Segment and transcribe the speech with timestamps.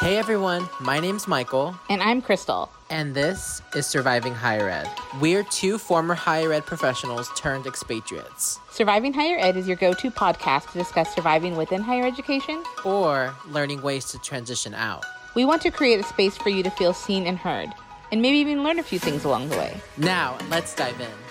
[0.00, 2.70] Hey everyone, my name's Michael, And I'm Crystal.
[2.90, 4.88] and this is Surviving Higher Ed.
[5.20, 10.10] We're two former higher ed professionals turned expatriates, Surviving Higher Ed is your go to
[10.10, 12.62] podcast to discuss surviving within higher education.
[12.84, 15.04] or learning ways to transition out.
[15.34, 17.70] We want to create a space for you to feel seen and heard,
[18.12, 19.80] and maybe even learn a few things along the way.
[19.96, 21.25] Now, let's dive in.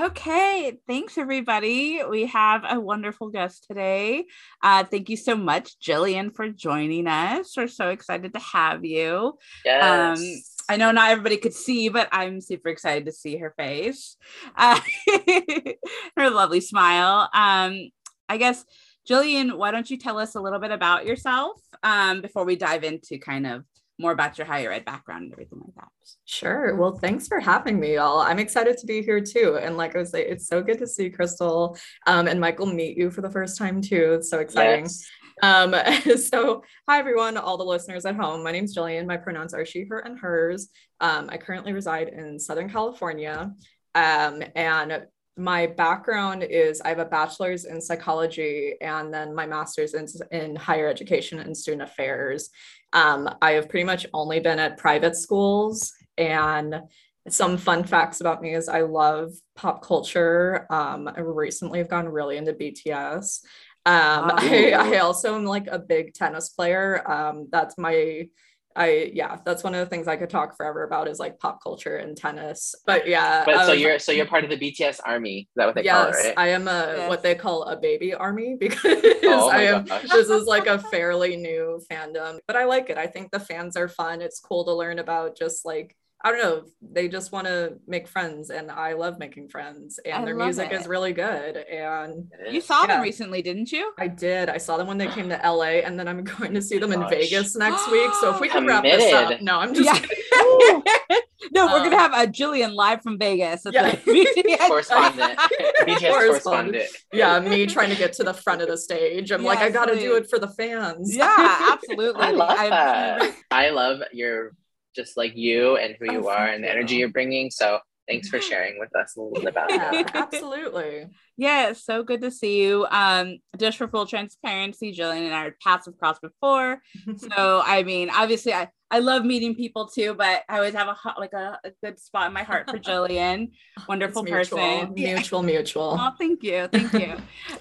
[0.00, 2.00] Okay, thanks everybody.
[2.08, 4.24] We have a wonderful guest today.
[4.62, 7.54] Uh, thank you so much, Jillian, for joining us.
[7.54, 9.36] We're so excited to have you.
[9.62, 10.18] Yes.
[10.18, 10.24] Um,
[10.70, 14.16] I know not everybody could see, but I'm super excited to see her face,
[14.56, 14.80] uh,
[16.16, 17.28] her lovely smile.
[17.34, 17.90] Um,
[18.26, 18.64] I guess,
[19.06, 22.84] Jillian, why don't you tell us a little bit about yourself um, before we dive
[22.84, 23.64] into kind of
[24.00, 25.88] more about your higher ed background and everything like that?
[26.24, 26.74] Sure.
[26.74, 28.20] Well, thanks for having me, y'all.
[28.20, 29.58] I'm excited to be here too.
[29.60, 31.76] And like I was saying, it's so good to see Crystal
[32.06, 34.14] um, and Michael meet you for the first time too.
[34.14, 34.84] It's so exciting.
[34.84, 35.04] Yes.
[35.42, 35.74] Um,
[36.16, 38.42] so, hi everyone, all the listeners at home.
[38.42, 39.06] My name's Jillian.
[39.06, 40.68] My pronouns are she, her, and hers.
[41.00, 43.52] Um, I currently reside in Southern California.
[43.94, 49.94] Um, and my background is I have a bachelor's in psychology and then my master's
[49.94, 52.50] in, in higher education and student affairs.
[52.92, 55.92] Um, I have pretty much only been at private schools.
[56.18, 56.82] And
[57.28, 60.66] some fun facts about me is I love pop culture.
[60.70, 63.40] Um, I recently have gone really into BTS.
[63.86, 64.34] Um, Wow.
[64.38, 67.08] I, I also am like a big tennis player.
[67.10, 68.28] Um, that's my
[68.76, 71.62] I yeah, that's one of the things I could talk forever about is like pop
[71.62, 72.74] culture and tennis.
[72.86, 75.40] But yeah, But so um, you're so you're part of the BTS army.
[75.40, 76.34] Is that what they call it, right?
[76.36, 77.08] I am a Yes.
[77.08, 78.84] what they call a baby army because
[79.26, 80.02] Oh I am gosh.
[80.02, 82.98] this is like a fairly new fandom, but I like it.
[82.98, 84.22] I think the fans are fun.
[84.22, 88.06] It's cool to learn about just like I don't know, they just want to make
[88.06, 90.80] friends and I love making friends and I their music it.
[90.80, 93.92] is really good and You saw them recently, didn't you?
[93.98, 94.50] I did.
[94.50, 96.92] I saw them when they came to LA and then I'm going to see them
[96.92, 97.10] in Gosh.
[97.10, 98.10] Vegas next week.
[98.20, 99.40] So if we can wrap this up.
[99.40, 99.98] No, I'm just Yeah.
[99.98, 100.82] kidding.
[101.52, 103.64] no, we're gonna Um, have a Jillian live from Vegas.
[103.64, 103.90] at Yeah.
[103.94, 104.66] the BTS.
[104.68, 105.38] Correspondent.
[105.86, 106.84] BTS correspondent.
[107.14, 109.30] yeah, me trying to get to the front of the stage.
[109.32, 111.16] I'm like, I gotta do it for the fans.
[111.16, 112.20] yeah, absolutely.
[112.22, 113.34] I love I'm- that.
[113.50, 114.52] I love your
[114.94, 117.00] just like you and who you Oh, are and the energy you.
[117.00, 117.50] you're bringing.
[117.50, 117.78] So
[118.08, 120.14] thanks for sharing with us a little bit about that.
[120.16, 121.06] absolutely.
[121.36, 122.86] Yeah, so good to see you.
[122.90, 126.82] Um, just for full transparency, Jillian and I are paths have crossed before.
[127.18, 130.94] So I mean, obviously, I I love meeting people too, but I always have a
[130.94, 133.52] hot, like a, a good spot in my heart for Jillian.
[133.88, 134.96] Wonderful It's mutual, person.
[134.96, 135.14] Yeah.
[135.14, 135.96] mutual, mutual.
[135.98, 137.14] Oh, thank you, thank you.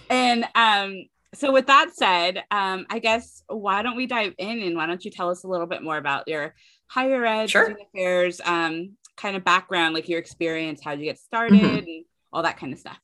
[0.10, 4.76] and um, so with that said, um, I guess why don't we dive in and
[4.76, 6.56] why don't you tell us a little bit more about your
[6.90, 7.66] higher ed Sure.
[7.66, 11.78] student affairs um kind of background, like your experience, how you get started, Mhm.
[11.80, 13.00] and all that kind of stuff.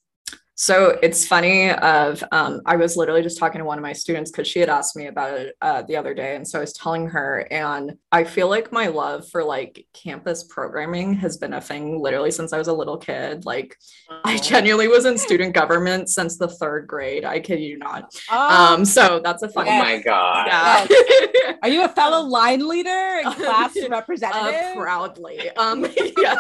[0.58, 1.70] So it's funny.
[1.72, 4.70] Of um, I was literally just talking to one of my students because she had
[4.70, 7.98] asked me about it uh, the other day, and so I was telling her, and
[8.14, 12.54] I feel like my love for like campus programming has been a thing literally since
[12.54, 13.46] I was a little kid.
[13.46, 13.76] Like
[14.24, 17.26] I genuinely was in student government since the third grade.
[17.26, 18.16] I kid you not.
[18.32, 19.66] Oh, Um, so that's a Oh fun.
[19.66, 19.84] Yes.
[19.84, 20.48] my god.
[20.48, 21.54] Yeah.
[21.64, 24.78] are you a fellow line leader and class Uh, representative?
[24.78, 25.50] proudly.
[25.58, 25.86] Um,
[26.18, 26.40] yeah.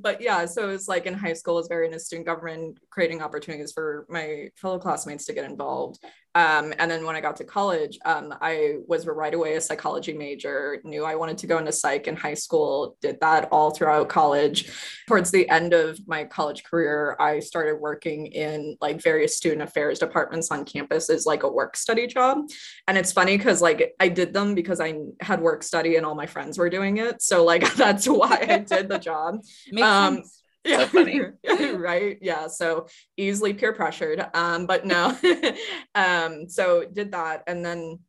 [0.00, 2.78] but yeah, so it was like in high school, I was very into student government,
[2.88, 5.98] creating opportunities for my fellow classmates to get involved.
[6.34, 10.12] Um, and then when I got to college, um, I was right away a psychology
[10.12, 14.08] major, knew I wanted to go into psych in high school, did that all throughout
[14.08, 14.70] college.
[15.08, 19.98] Towards the end of my college career, I started working in like various student affairs
[19.98, 22.46] departments on campus as like a work study job.
[22.86, 26.14] And it's funny because like I did them because I had work study and all
[26.14, 27.20] my friends were doing it.
[27.20, 29.40] So like that's why I did the job.
[29.72, 30.42] Makes um, sense.
[30.78, 31.20] So funny.
[31.76, 32.18] right.
[32.20, 32.46] Yeah.
[32.48, 34.26] So easily peer pressured.
[34.34, 35.16] Um, but no.
[35.94, 38.00] um, so did that and then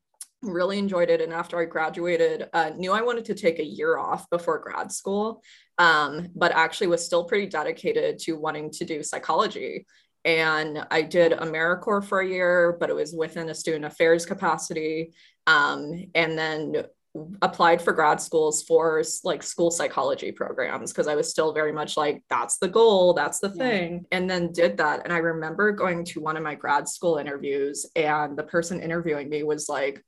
[0.41, 1.21] really enjoyed it.
[1.21, 4.91] And after I graduated, uh, knew I wanted to take a year off before grad
[4.91, 5.41] school.
[5.77, 9.85] Um, but actually was still pretty dedicated to wanting to do psychology.
[10.25, 15.13] And I did AmeriCorps for a year, but it was within a student affairs capacity.
[15.47, 16.83] Um, and then
[17.41, 21.97] applied for grad schools for like school psychology programs because I was still very much
[21.97, 23.55] like, that's the goal, that's the Yeah.
[23.57, 24.05] thing.
[24.11, 25.01] And then did that.
[25.03, 29.29] And I remember going to one of my grad school interviews, and the person interviewing
[29.29, 30.03] me was like,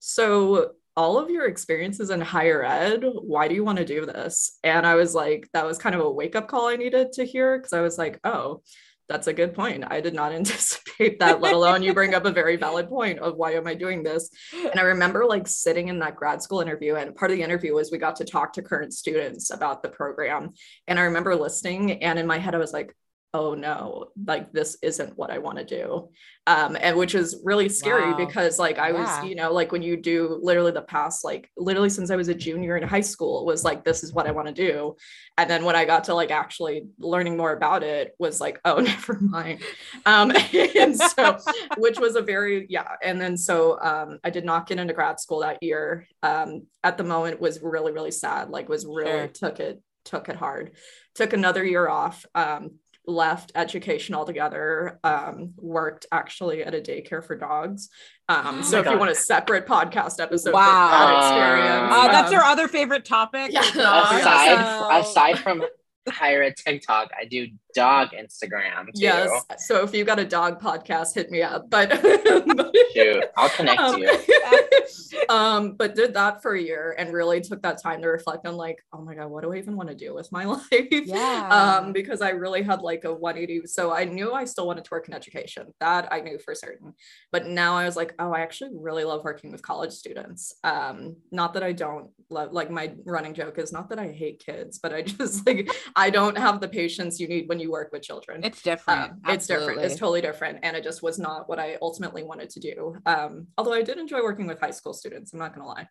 [0.00, 4.58] So, all of your experiences in higher ed, why do you want to do this?
[4.62, 7.24] And I was like, That was kind of a wake up call I needed to
[7.24, 8.62] hear because I was like, Oh,
[9.08, 9.84] that's a good point.
[9.86, 13.36] I did not anticipate that, let alone you bring up a very valid point of
[13.36, 14.30] why am I doing this?
[14.52, 17.74] And I remember like sitting in that grad school interview, and part of the interview
[17.74, 20.50] was we got to talk to current students about the program.
[20.86, 22.94] And I remember listening, and in my head, I was like,
[23.34, 26.08] oh no, like this isn't what I want to do.
[26.46, 28.16] Um, and which is really scary Wow.
[28.16, 29.20] because like I Yeah.
[29.22, 32.28] was, you know, like when you do literally the past, like literally since I was
[32.28, 34.94] a junior in high school, it was like, this is what I want to do.
[35.36, 38.78] And then when I got to like actually learning more about it, was like, oh,
[38.80, 39.62] never mind.
[40.06, 40.30] Um,
[40.78, 41.38] and so,
[41.78, 42.88] which was a very, yeah.
[43.02, 46.06] And then so um, I did not get into grad school that year.
[46.22, 49.26] Um, at the moment was really, really sad, like was really Sure.
[49.28, 50.72] took it, took it hard.
[51.16, 52.24] Took another year off.
[52.34, 52.72] Um,
[53.06, 57.90] left education altogether um worked actually at a daycare for dogs
[58.30, 60.90] um Oh so my if you want a separate podcast episode for Wow.
[60.90, 63.52] that experience that's um, our other favorite topic.
[63.52, 63.60] Yeah.
[63.62, 64.20] is dogs.
[64.20, 65.62] aside So- aside from
[66.08, 68.92] higher ed TikTok, I do dog Instagram too.
[68.94, 69.30] yes.
[69.58, 71.68] So if you got a dog podcast hit me up.
[71.68, 71.92] But
[72.94, 74.10] Shoot, I'll connect um, you.
[75.28, 78.56] um but did that for a year and really took that time to reflect on
[78.56, 80.62] like oh my god what do i even want to do with my life?
[80.72, 81.78] Yeah.
[81.80, 84.90] um because i really had like a 180 so i knew i still wanted to
[84.90, 85.72] work in education.
[85.80, 86.94] That i knew for certain.
[87.32, 90.54] But now i was like oh i actually really love working with college students.
[90.62, 94.42] Um not that i don't love like my running joke is not that i hate
[94.44, 97.90] kids but i just like i don't have the patience you need when you work
[97.92, 98.42] with children.
[98.44, 99.12] It's different.
[99.12, 99.80] um, it's different.
[99.80, 100.60] It's totally different.
[100.62, 102.96] And it just was not what i ultimately wanted to do.
[103.06, 105.88] Um, although i did enjoy working with high school students i'm not gonna lie.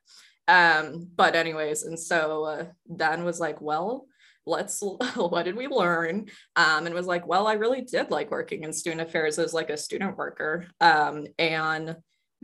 [0.47, 2.65] Um, but anyways and so uh,
[2.95, 4.05] dan was like well
[4.45, 4.81] let's
[5.15, 6.27] what did we learn?
[6.55, 9.69] Um, and was like well i really did like working in student affairs as like
[9.69, 10.67] a student worker.
[10.81, 11.95] Um, and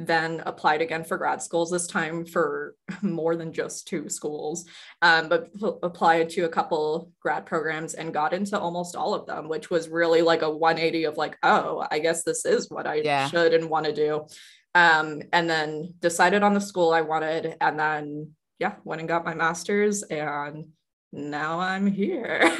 [0.01, 4.65] then applied again for grad schools this time for more than just two schools
[5.01, 9.25] um, but p- applied to a couple grad programs and got into almost all of
[9.27, 12.87] them which was really like a 180 of like oh i guess this is what
[12.87, 13.27] i Yeah.
[13.27, 14.25] should and want to do
[14.75, 19.25] um, and then decided on the school i wanted and then yeah went and got
[19.25, 20.67] my master's and
[21.11, 22.39] now i'm here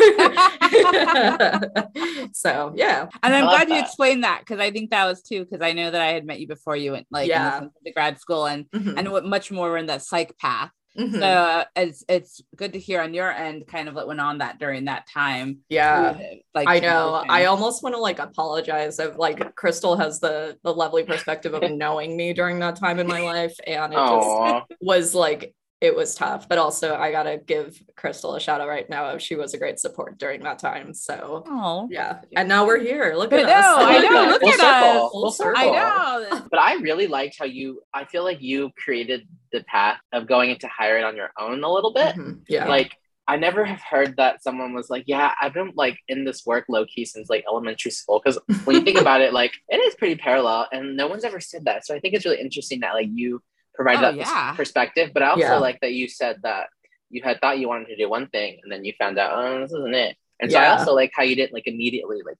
[2.33, 5.21] so yeah And I'm I love glad you explained that because I think that was
[5.21, 7.37] too because I know that I had met you before you went like in the
[7.37, 7.59] Yeah.
[7.59, 10.71] sense the grad school and Mhm, and what much more were in that psych path.
[10.97, 11.19] mhm.
[11.19, 14.39] So uh, it's it's good to hear on your end kind of what went on
[14.39, 15.59] that during that time.
[15.69, 16.17] yeah
[16.55, 17.23] Like I know.
[17.29, 18.99] I almost want to like apologize.
[18.99, 23.07] Of like Crystal has the the lovely perspective of knowing me during that time in
[23.07, 26.49] my life, and it just Oh, was like it was tough.
[26.49, 29.17] But also, I gotta give Crystal a shout out right now.
[29.17, 30.93] She was a great support during that time.
[30.93, 33.13] So Oh, yeah, and now we're here.
[33.15, 33.75] Look I at know, us.
[33.77, 35.11] I know, look at us.
[35.11, 35.61] full circle.
[35.61, 35.65] I
[36.29, 36.41] know.
[36.51, 37.81] But I really liked how you.
[37.93, 41.63] I feel like you created the path of going into higher ed on your own
[41.63, 42.15] a little bit.
[42.15, 42.67] Mhm, Yeah.
[42.67, 42.95] Like
[43.27, 46.65] I never have heard that someone was like, "Yeah, I've been like in this work
[46.67, 49.93] low key since like elementary school." Because when you think about it, like it is
[49.95, 51.85] pretty parallel, and no one's ever said that.
[51.85, 53.41] So I think it's really interesting that like you
[53.79, 54.53] provide Oh, that yeah.
[54.55, 55.11] perspective.
[55.13, 55.55] But I also Yeah.
[55.57, 56.67] like that you said that
[57.09, 59.61] you had thought you wanted to do one thing, and then you found out, oh,
[59.61, 60.17] this isn't it.
[60.41, 62.35] And so I also like how you didn't like immediately like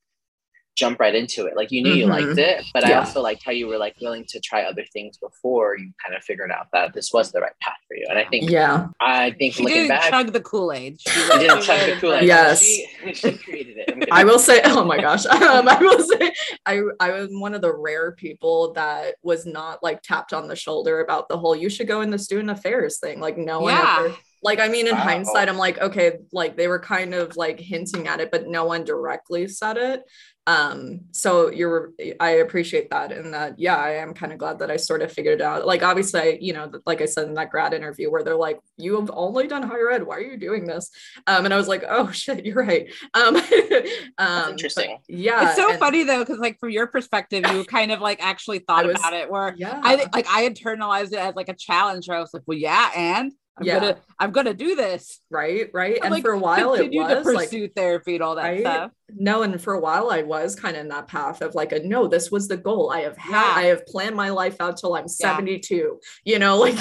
[0.79, 1.55] jump right into it.
[1.55, 2.09] Like you knew you Mhm.
[2.09, 5.17] liked it, but I also liked how you were like willing to try other things
[5.17, 8.05] before you kind of figured out that this was the right path for you.
[8.09, 8.87] And I think yeah.
[9.01, 11.01] I think She looking didn't back, chug the Kool Aid.
[11.01, 12.23] She, she didn't chug the Kool Aid.
[12.23, 12.63] Yes.
[12.63, 13.89] she, she created it.
[13.91, 14.27] I'm I kidding.
[14.27, 16.31] will say, oh my gosh, um, I will say,
[16.65, 20.55] I I was one of the rare people that was not like tapped on the
[20.55, 23.19] shoulder about the whole you should go in the student affairs thing.
[23.19, 23.97] Like no one Yeah.
[23.99, 24.15] ever.
[24.41, 25.01] Like I mean, in Wow.
[25.01, 28.63] hindsight, I'm like, okay, like they were kind of like hinting at it, but no
[28.63, 30.03] one directly said it.
[30.50, 34.72] Um, so you're, I appreciate that, and that, yeah, I am kind of glad that
[34.72, 35.68] I sort of figured it out.
[35.68, 39.00] Like obviously, you know, like I said in that grad interview where they're like, you
[39.00, 40.89] have only done higher ed, why are you doing this?
[41.27, 42.91] Um, and I was like, oh shit, you're right.
[43.13, 43.36] Um,
[44.18, 44.98] um, interesting.
[45.08, 48.20] yeah, it's so and- funny though, because like from your perspective, you kind of like
[48.20, 49.29] actually thought was- about it.
[49.29, 52.08] Where Yeah, I like I internalized it as like a challenge.
[52.08, 53.80] Where I was like, well, yeah, and I'm Yeah.
[53.80, 55.20] gonna I'm gonna do this.
[55.30, 55.98] right, right.
[56.01, 58.36] I'm And like, for a while, it continue to was like pursue therapy and all
[58.36, 58.60] that right?
[58.62, 58.92] stuff.
[59.16, 61.80] no and for a while i was kind of in that path of like a
[61.80, 63.54] no this was the goal i have had Yeah.
[63.56, 66.78] i have planned my life out till i'm 72 you know like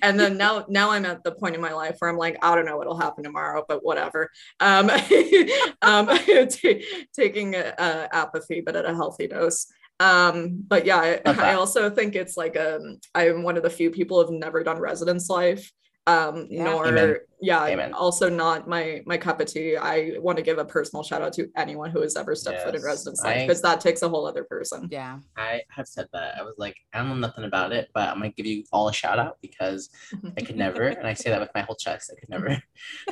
[0.00, 2.54] and then now now i'm at the point in my life where i'm like i
[2.54, 4.90] don't know what'll happen tomorrow but whatever um
[5.82, 6.06] um
[6.54, 6.82] ta-
[7.16, 9.66] taking uh, apathy but at a healthy dose
[10.00, 13.90] um but yeah I, I also think it's like um i'm one of the few
[13.90, 15.70] people who've never done residence life
[16.08, 16.64] um Yeah.
[16.64, 17.16] nor Amen.
[17.40, 17.92] yeah Amen.
[17.92, 21.32] also not my my cup of tea i want to give a personal shout out
[21.34, 24.08] to anyone who has ever stepped foot in Yes, residence life because that takes a
[24.08, 25.20] whole other person Yeah.
[25.36, 26.36] I have said that.
[26.38, 28.88] I was like, I don't know nothing about it, but I'm gonna give you all
[28.88, 29.90] a shout out because
[30.36, 32.62] I could never, and I say that with my whole chest, I could never.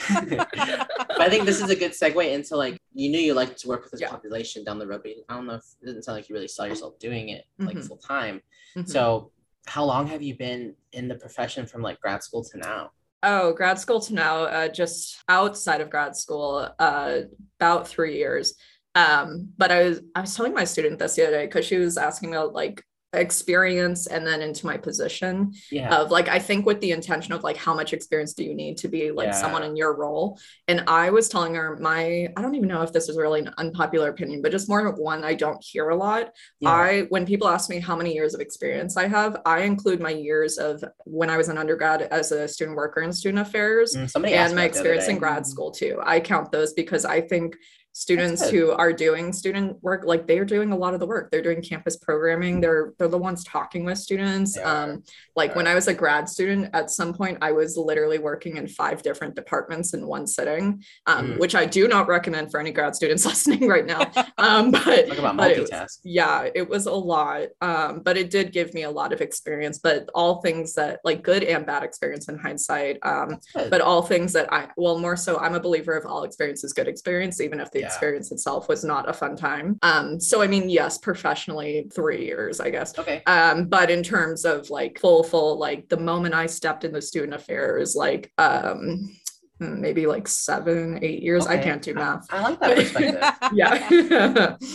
[0.39, 3.69] but I think this is a good segue into like you knew you liked to
[3.69, 4.11] work with this Yeah.
[4.11, 6.49] population down the road, but I don't know if it didn't sound like you really
[6.49, 7.87] saw yourself doing it like Mhm.
[7.89, 8.41] full time.
[8.77, 8.89] Mhm.
[8.89, 9.33] So
[9.67, 12.91] how long have you been in the profession from like grad school to now?
[13.23, 17.19] oh grad school to now uh, just outside of grad school uh
[17.59, 18.55] about three years
[18.95, 21.77] Um, but I was I was telling my student this the other day because she
[21.77, 25.95] was asking me like experience and then into my position Yeah.
[25.97, 28.77] of like I think with the intention of like how much experience do you need
[28.79, 29.33] to be like Yeah.
[29.33, 30.39] someone in your role
[30.69, 33.51] and I was telling her my I don't even know if this is really an
[33.59, 36.71] unpopular opinion but just more of one I don't hear a lot yeah.
[36.71, 40.11] I when people ask me how many years of experience I have I include my
[40.11, 44.09] years of when I was an undergrad as a student worker in student affairs Mm,
[44.15, 45.99] and my that the other experience in grad school too.
[46.05, 47.57] I count those because I think
[48.05, 51.31] students who are doing student work like they're doing a lot of the work.
[51.31, 52.61] They're doing campus programming.
[52.63, 54.57] They're they're the ones talking with students.
[54.57, 54.71] Are.
[54.85, 55.03] um
[55.37, 58.67] like when i was a grad student at some point i was literally working in
[58.69, 61.39] five different departments in one sitting um Mm.
[61.39, 64.03] which i do not recommend for any grad students listening right now.
[64.39, 67.49] Um but Talk about but it was- yeah it was a lot.
[67.61, 71.23] Um but it did give me a lot of experience but all things that like
[71.23, 73.39] good and bad experience in hindsight um
[73.73, 76.73] but all things that I well more so I'm a believer of all experience is
[76.73, 77.90] good experience even if the Yeah.
[77.91, 82.61] Experience itself was not a fun time um so I mean yes professionally 3 years
[82.61, 83.23] I guess okay.
[83.27, 87.35] um but in terms of like full full like the moment I stepped into student
[87.35, 89.11] affairs like um
[89.59, 93.23] maybe like 7 8 years I can't do math I like that perspective.
[93.53, 94.57] yeah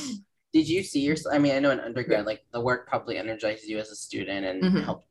[0.53, 1.35] Did you see yourself?
[1.35, 4.45] I mean, I know in undergrad, like the work probably energizes you as a student
[4.45, 4.85] and Mhm.
[4.85, 5.05] helped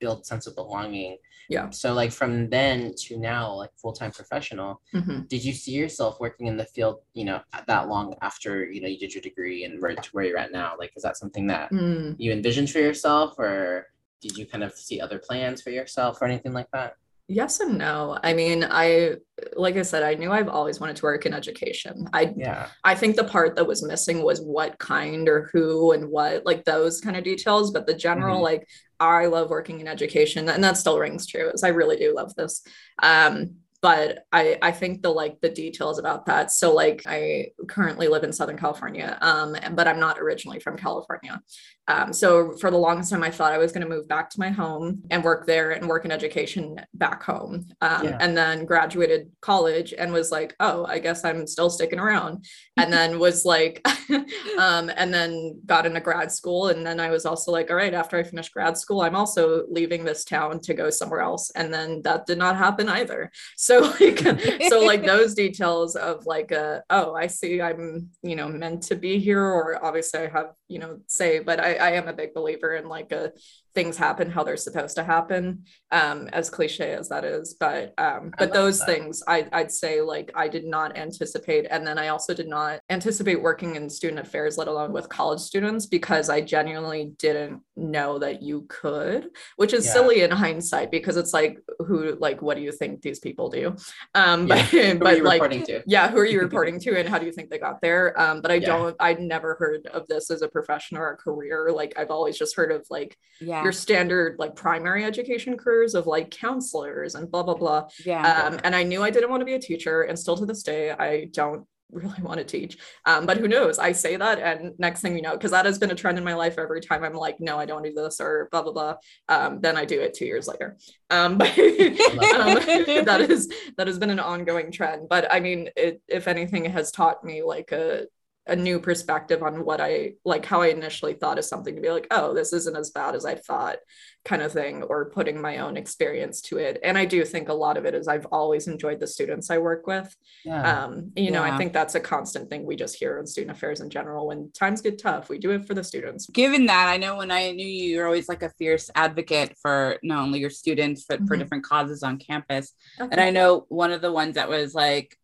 [0.00, 1.16] build sense of belonging.
[1.48, 1.70] Yeah.
[1.70, 5.28] So like from then to now, like full time professional, Mhm.
[5.28, 8.88] did you see yourself working in the field, you know, that long after you know
[8.88, 10.74] you did your degree and where to where you're at now?
[10.78, 12.16] Like, is that something that Mm.
[12.18, 13.88] you envisioned for yourself, or
[14.20, 16.96] did you kind of see other plans for yourself or anything like that?
[17.28, 18.18] Yes and no.
[18.22, 19.14] I mean, I
[19.56, 22.06] like I said, I knew I've always wanted to work in education.
[22.12, 22.68] I Yeah.
[22.84, 26.64] I think the part that was missing was what kind or who and what, like
[26.64, 27.70] those kind of details.
[27.70, 28.42] But the general, Mhm.
[28.42, 28.68] like,
[29.00, 31.50] I love working in education, and that still rings true.
[31.52, 32.62] As I really do love this.
[33.02, 36.52] Um, but I I think the like the details about that.
[36.52, 41.42] So like I currently live in Southern California, um, but I'm not originally from California.
[41.88, 44.40] Um, so for the longest time, I thought I was going to move back to
[44.40, 47.66] my home and work there and work in education back home.
[47.80, 48.18] Um, Yeah.
[48.20, 52.44] And then graduated college and was like, oh, I guess I'm still sticking around.
[52.76, 53.84] And then was like,
[54.58, 56.68] um, and then got into grad school.
[56.68, 59.64] And then I was also like, all right, after I finish grad school, I'm also
[59.68, 61.50] leaving this town to go somewhere else.
[61.50, 63.32] And then that did not happen either.
[63.56, 64.18] So like,
[64.68, 68.94] so like those details of like, uh, oh, I see I'm, you know, meant to
[68.94, 72.34] be here, or obviously I have, you know, say, but I, I am a big
[72.34, 73.32] believer in like a
[73.74, 78.32] things happen how they're supposed to happen um as cliche as that is but um
[78.38, 78.86] but those that.
[78.86, 82.80] things I, i'd say like i did not anticipate and then i also did not
[82.90, 88.18] anticipate working in student affairs let alone with college students because i genuinely didn't know
[88.18, 89.92] that you could which is Yeah.
[89.92, 93.74] silly in hindsight because it's like who like what do you think these people do
[94.14, 94.94] um Yeah.
[94.94, 97.58] but, but like yeah who are you reporting to and how do you think they
[97.58, 98.66] got there um but i Yeah.
[98.66, 102.36] don't i never heard of this as a profession or a career like i've always
[102.38, 103.61] just heard of like yeah.
[103.62, 107.88] Your standard like primary education careers of like counselors and blah blah blah.
[108.04, 108.46] Yeah.
[108.46, 110.62] um and i knew i didn't want to be a teacher and still to this
[110.62, 112.78] day i don't really want to teach.
[113.06, 113.78] Um but who knows?
[113.78, 116.24] I say that and next thing you know because that has been a trend in
[116.24, 118.94] my life every time i'm like no i don't do this or blah blah blah.
[119.28, 120.76] Um then i do it two years later.
[121.10, 122.54] Um but um,
[123.04, 125.08] that is that has been an ongoing trend.
[125.08, 128.06] But i mean it if anything it has taught me like a
[128.48, 131.90] a new perspective on what I like how I initially thought of something to be
[131.90, 133.76] like, oh, this isn't as bad as I thought,
[134.24, 136.80] kind of thing, or putting my own experience to it.
[136.82, 139.58] And I do think a lot of it is I've always enjoyed the students I
[139.58, 140.12] work with.
[140.44, 140.84] Yeah.
[140.84, 143.80] Um, you know, I think that's a constant thing we just hear in student affairs
[143.80, 144.26] in general.
[144.26, 146.26] When times get tough, we do it for the students.
[146.26, 149.98] given that i know when i knew you you're always like a fierce advocate for
[150.02, 151.40] not only your students but for Mhm.
[151.40, 155.16] different causes on campus and i know one of the ones that was like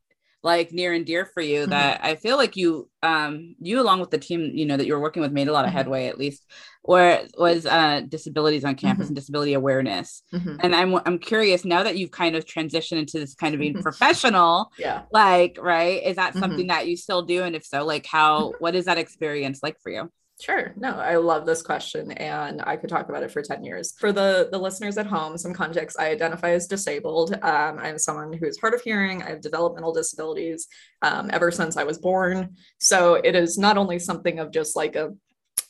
[0.43, 1.71] like near and dear for you Mhm.
[1.71, 4.93] that i feel like you um you along with the team you know that you
[4.95, 5.75] were working with made a lot of Mhm.
[5.75, 6.45] headway at least
[6.83, 9.09] where was uh disabilities on campus Mhm.
[9.09, 10.59] and disability awareness Mhm.
[10.61, 13.75] and i'm i'm curious now that you've kind of transitioned into this kind of being
[13.75, 13.83] Mhm.
[13.83, 15.05] professional yeah.
[15.13, 18.75] like right is that something that you still do and if so like how what
[18.75, 20.73] is that experience like for you Sure.
[20.77, 23.95] No, I love this question and I could talk about it for 10 years.
[23.99, 27.33] For the the listeners at home, some context, I identify as disabled.
[27.43, 29.21] Um, I'm someone who's hard of hearing.
[29.21, 30.69] I have developmental disabilities
[31.03, 32.55] um, ever since I was born.
[32.79, 35.13] So it is not only something of just like a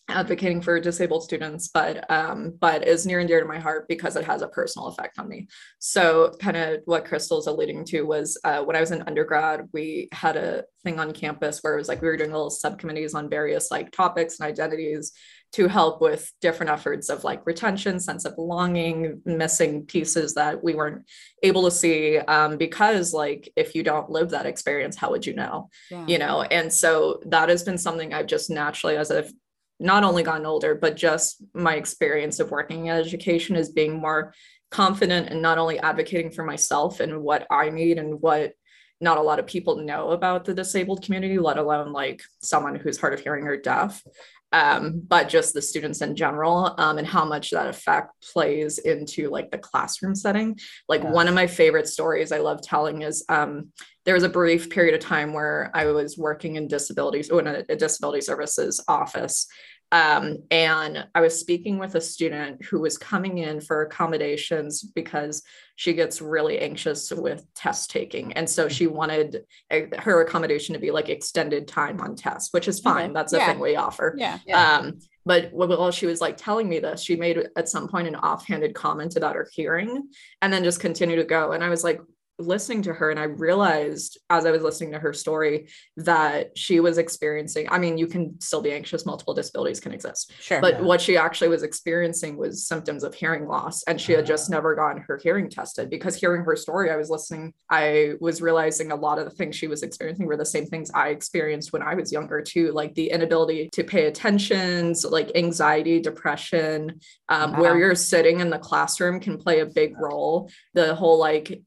[0.09, 4.17] advocating for disabled students, but um, but is near and dear to my heart because
[4.17, 5.49] it has a personal effect on me.
[5.79, 10.09] So kind of what Crystal's alluding to was uh, when I was in undergrad, we
[10.13, 13.29] had a thing on campus where it was like we were doing little subcommittees on
[13.29, 15.13] various like topics and identities
[15.51, 20.75] to help with different efforts of like retention, sense of belonging, missing pieces that we
[20.75, 21.05] weren't
[21.43, 22.19] able to see.
[22.19, 25.71] Um, because like if you don't live that experience, how would you know?
[25.91, 26.07] Yeah.
[26.07, 29.33] You know, and so that has been something I've just naturally, as I've
[29.81, 34.35] not only gotten older, but just my experience of working in education is being more
[34.71, 38.53] confident and not only advocating for myself and what I need and what
[39.01, 42.99] not a lot of people know about the disabled community, let alone like someone who's
[42.99, 44.03] hard of hearing or deaf,
[44.53, 49.29] um, but just the students in general um, and how much that effect plays into
[49.29, 50.59] like the classroom setting.
[50.89, 51.11] Like Yeah.
[51.11, 53.73] one of my favorite stories I love telling is um,
[54.05, 57.47] there was a brief period of time where I was working in disabilities, oh, in
[57.47, 59.47] a, a disability services office.
[59.91, 65.43] Um, and I was speaking with a student who was coming in for accommodations because
[65.77, 68.33] she gets really anxious with test taking.
[68.35, 72.69] And so she wanted uh, her accommodation to be like extended time on tests, which
[72.69, 73.05] is fine.
[73.07, 73.13] Okay.
[73.15, 73.47] That's a Yeah.
[73.47, 74.15] thing we offer.
[74.19, 74.39] Yeah.
[74.53, 78.17] Um, but while she was like telling me this, she made at some point an
[78.17, 80.09] offhanded comment about her hearing
[80.43, 81.53] and then just continued to go.
[81.53, 82.01] And I was like,
[82.39, 86.79] listening to her and I realized as I was listening to her story that she
[86.81, 90.61] was experiencing I mean you can still be anxious multiple disabilities can exist Sure.
[90.61, 90.81] but Yeah.
[90.83, 94.75] what she actually was experiencing was symptoms of hearing loss and she had just never
[94.77, 98.97] gotten her hearing tested because hearing her story i was listening i was realizing a
[98.97, 101.95] lot of the things she was experiencing were the same things i experienced when i
[101.95, 107.77] was younger too like the inability to pay attention so like anxiety depression um, where
[107.77, 111.59] you're sitting in the classroom can play a big role the whole like s-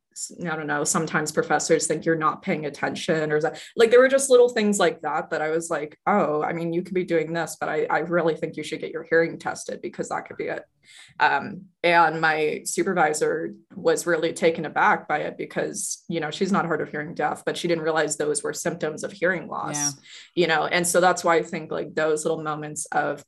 [0.46, 0.84] I don't know.
[0.84, 4.77] Sometimes professors think you're not paying attention, or that like there were just little things
[4.77, 7.70] like that that I was like, oh, I mean, you could be doing this, but
[7.70, 10.63] I, I really think you should get your hearing tested because that could be it.
[11.20, 16.65] Um, and my supervisor was really taken aback by it because you know she's not
[16.65, 19.75] hard of hearing deaf, but she didn't realize those were symptoms of hearing loss.
[19.75, 19.91] Yeah.
[20.36, 23.24] You know, and so that's why I think like those little moments of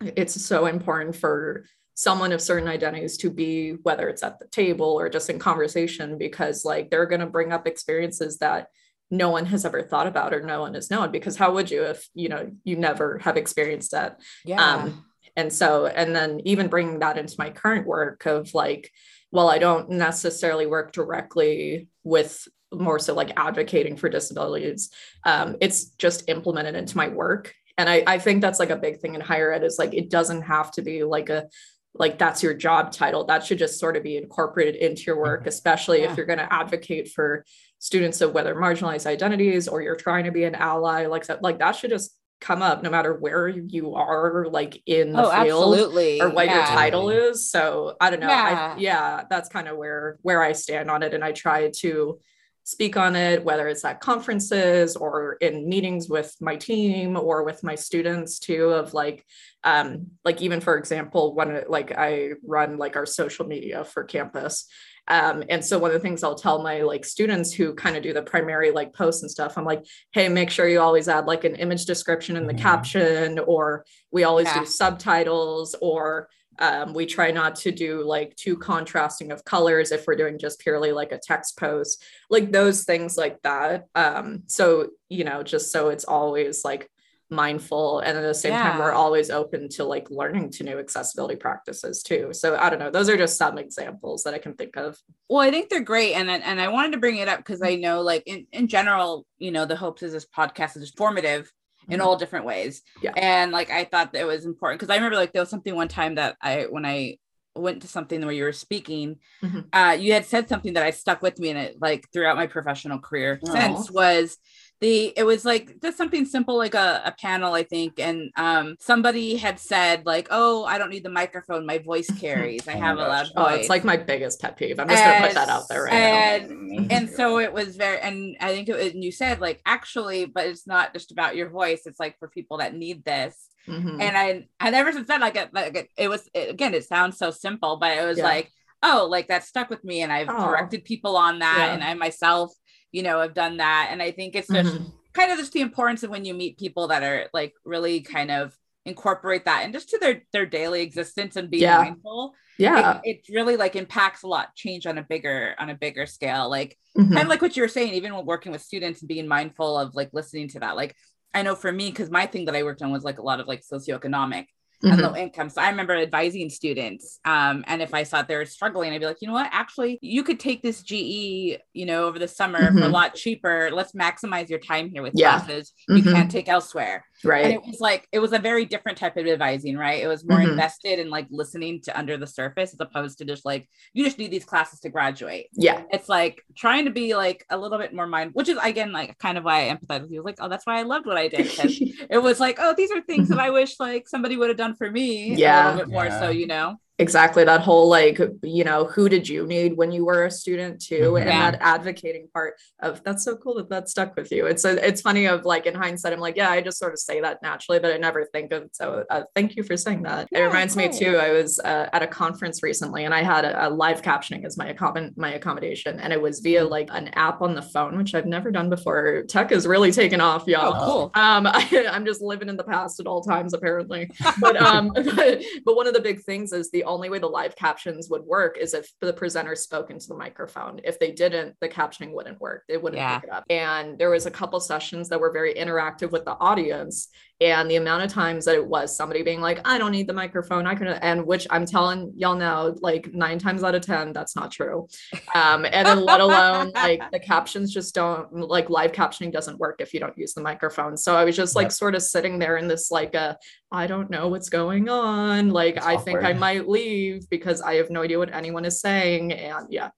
[0.00, 4.86] it's so important for someone of certain identities to be whether it's at the table
[4.86, 8.68] or just in conversation because like they're going to bring up experiences that
[9.10, 11.10] no one has ever thought about or no one has known.
[11.10, 14.20] Because how would you if you know you never have experienced that?
[14.44, 14.64] Yeah.
[14.64, 15.04] um
[15.36, 18.90] and so and then even bringing that into my current work of like
[19.30, 24.90] well i don't necessarily work directly with more so like advocating for disabilities
[25.24, 27.54] um, it's just implemented into my work.
[27.78, 30.10] And I, I think that's like a big thing in higher ed is like it
[30.10, 31.48] doesn't have to be like a
[31.94, 35.40] like that's your job title that should just sort of be incorporated into your work
[35.40, 35.48] mm-hmm.
[35.48, 36.10] especially Yeah.
[36.10, 37.44] if you're going to advocate for
[37.78, 41.58] students of whether marginalized identities or you're trying to be an ally like that like
[41.58, 45.74] that should just come up no matter where you are like in the oh, field
[45.74, 46.20] absolutely.
[46.20, 48.74] or what your title is so i don't know Yeah.
[48.76, 52.18] I, yeah that's kind of where where i stand on it and i try to
[52.64, 57.62] speak on it whether it's at conferences or in meetings with my team or with
[57.64, 59.24] my students too of like
[59.64, 64.66] um like even for example when like i run like our social media for campus
[65.08, 68.04] um, and so one of the things I'll tell my like students who kind of
[68.04, 71.26] do the primary like posts and stuff, I'm like, hey, make sure you always add
[71.26, 72.60] like an image description in the Mhm.
[72.60, 74.60] caption, or we always Yeah.
[74.60, 80.06] do subtitles, or um, we try not to do like too contrasting of colors if
[80.06, 83.86] we're doing just purely like a text post, like those things like that.
[83.94, 86.88] Um, so you know, just so it's always like
[87.30, 91.34] mindful and at the same time we're always open to like learning to new accessibility
[91.34, 92.28] practices too.
[92.32, 94.98] So i don't know those are just some examples that i can think of.
[95.30, 97.76] Well, I think they're great, and and I wanted to bring it up because I
[97.76, 101.50] know, like in in general, you know, the hopes is this podcast is formative
[101.88, 102.04] in Mhm.
[102.04, 102.82] all different ways.
[103.02, 103.12] Yeah.
[103.16, 105.74] And like I thought that it was important because I remember like there was something
[105.74, 107.18] one time that I when I
[107.54, 109.66] went to something where you were speaking, Mhm.
[109.72, 112.46] uh, you had said something that I stuck with me and it like throughout my
[112.46, 113.52] professional career Aw.
[113.52, 114.38] since was
[114.82, 118.76] the it was like just something simple like a, a panel i think and um
[118.80, 122.78] somebody had said like oh i don't need the microphone my voice carries i Oh
[122.86, 123.52] have a loud gosh.
[123.52, 125.92] oh it's like my biggest pet peeve i'm just gonna put that out there right
[125.94, 129.40] now and and so it was very and i think it was, and you said
[129.40, 133.04] like actually but it's not just about your voice it's like for people that need
[133.04, 134.00] this Mhm.
[134.02, 134.26] and i
[134.58, 137.30] and ever since then like it, like it, it was it, again it sounds so
[137.30, 138.24] simple but it was Yeah.
[138.24, 138.50] like
[138.82, 140.46] oh like that stuck with me and i've Oh.
[140.48, 141.74] corrected people on that Yeah.
[141.74, 142.52] and i myself
[142.92, 144.92] you know have done that and i think it's just Mhm.
[145.14, 148.30] kind of just the importance of when you meet people that are like really kind
[148.30, 151.78] of incorporate that and just to their their daily existence and be Yeah.
[151.78, 155.74] mindful yeah it, it really like impacts a lot change on a bigger on a
[155.74, 157.08] bigger scale like Mhm.
[157.14, 159.78] kind of like what you were saying even when working with students and being mindful
[159.78, 160.94] of like listening to that like
[161.32, 163.40] i know for me because my thing that i worked on was like a lot
[163.40, 164.46] of like socioeconomic
[164.90, 165.02] and Mhm.
[165.02, 165.48] low income.
[165.48, 167.20] So I remember advising students.
[167.24, 169.98] Um, and if I saw they were struggling, I'd be like, you know what, actually,
[170.02, 172.92] you could take this GE, you know, over the summer for a Mhm.
[172.92, 173.70] lot cheaper.
[173.72, 175.38] Let's maximize your time here with Yeah.
[175.38, 176.12] classes you Mhm.
[176.12, 177.04] can't take elsewhere.
[177.24, 180.02] And right it was like it was a very different type of advising, right?
[180.02, 180.50] It was more Mhm.
[180.50, 184.18] invested in like listening to under the surface as opposed to just like you just
[184.18, 185.46] need these classes to graduate.
[185.52, 188.90] yeah It's like trying to be like a little bit more mind, which is again
[188.90, 190.22] like kind of why I empathize with you.
[190.22, 191.46] Like, oh, that's why I loved what I did.
[192.10, 194.71] it was like, oh, these are things that I wish like somebody would have done
[194.74, 195.34] for me.
[195.34, 195.64] Yeah.
[195.64, 196.10] a little bit more.
[196.10, 200.04] So you know, exactly that whole like you know who did you need when you
[200.04, 201.20] were a student too Mhm.
[201.20, 201.50] and Yeah.
[201.50, 204.46] that advocating part of that's so cool that that stuck with you.
[204.46, 206.98] It's a, it's funny of like in hindsight i'm like yeah i just sort of
[207.08, 210.28] say that naturally but i never think of so uh, thank you for saying that.
[210.32, 213.44] Yeah, it reminds me too i was uh, at a conference recently and i had
[213.44, 217.08] a, a live captioning as my accom- my accommodation and it was via like an
[217.26, 219.24] app on the phone which i've never done before.
[219.28, 220.74] Tech has really taken off y'all.
[220.76, 221.02] Oh, cool.
[221.14, 221.62] um I,
[221.94, 224.10] i'm just living in the past at all times apparently.
[224.40, 227.56] But um but, but one of the big things is the only way the live
[227.56, 230.80] captions would work is if the presenter spoke into the microphone.
[230.84, 232.64] If they didn't the captioning wouldn't work.
[232.68, 233.18] It wouldn't Yeah.
[233.18, 233.44] pick it up.
[233.50, 237.08] And there was a couple sessions that were very interactive with the audience
[237.42, 240.12] and the amount of times that it was somebody being like i don't need the
[240.12, 240.66] microphone.
[240.66, 244.36] I can and which i'm telling y'all now like nine times out of ten that's
[244.36, 244.88] not true.
[245.34, 249.80] Um and then let alone like the captions just don't like live captioning doesn't work
[249.80, 250.96] if you don't use the microphone.
[250.96, 251.72] So i was just like Yep.
[251.72, 253.36] sort of sitting there in this like a
[253.70, 255.50] i don't know what's going on.
[255.50, 258.80] Like It's i think i might leave because i have no idea what anyone is
[258.80, 259.90] saying and yeah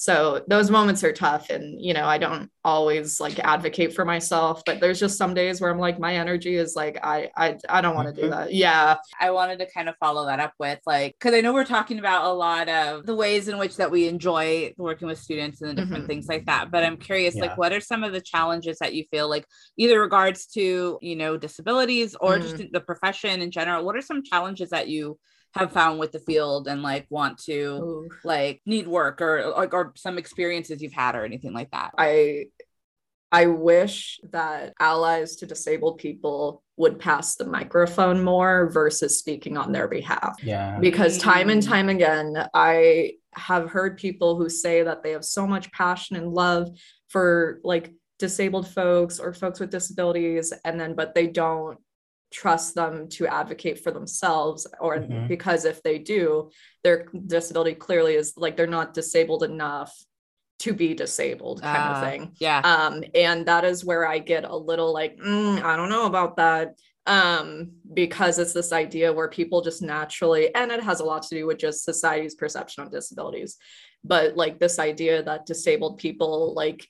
[0.00, 4.62] so those moments are tough and you know i don't always like advocate for myself
[4.64, 7.82] but there's just some days where i'm like my energy is like i i, I
[7.82, 8.30] don't want to do Mhm.
[8.30, 11.52] that yeah I wanted to kind of follow that up with like because I know
[11.52, 15.18] we're talking about a lot of the ways in which that we enjoy working with
[15.18, 16.08] students and the different Mhm.
[16.08, 16.70] things like that.
[16.70, 17.42] But I'm curious, Yeah.
[17.42, 19.44] like, what are some of the challenges that you feel like
[19.76, 22.42] either regards to you know disabilities or Mm.
[22.42, 23.84] just the profession in general?
[23.84, 25.18] What are some challenges that you
[25.54, 28.08] have found with the field and like want to Ooh.
[28.24, 31.92] like need work or like or some experiences you've had or anything like that?
[31.98, 32.46] I
[33.32, 39.70] I wish that allies to disabled people would pass the microphone more versus speaking on
[39.70, 40.36] their behalf.
[40.42, 40.78] Yeah.
[40.80, 41.68] Because time and Mm.
[41.68, 46.32] time again, I have heard people who say that they have so much passion and
[46.32, 46.70] love
[47.08, 51.78] for like disabled folks or folks with disabilities, and then but they don't
[52.30, 55.28] trust them to advocate for themselves or Mhm.
[55.28, 56.50] because if they do
[56.84, 59.92] their disability clearly is like they're not disabled enough
[60.60, 62.60] to be disabled kind Ah, of thing Yeah.
[62.64, 66.36] um and that is where i get a little like "Mm, i don't know about
[66.36, 71.22] that um because it's this idea where people just naturally and it has a lot
[71.24, 73.56] to do with just society's perception of disabilities
[74.04, 76.86] but like this idea that disabled people like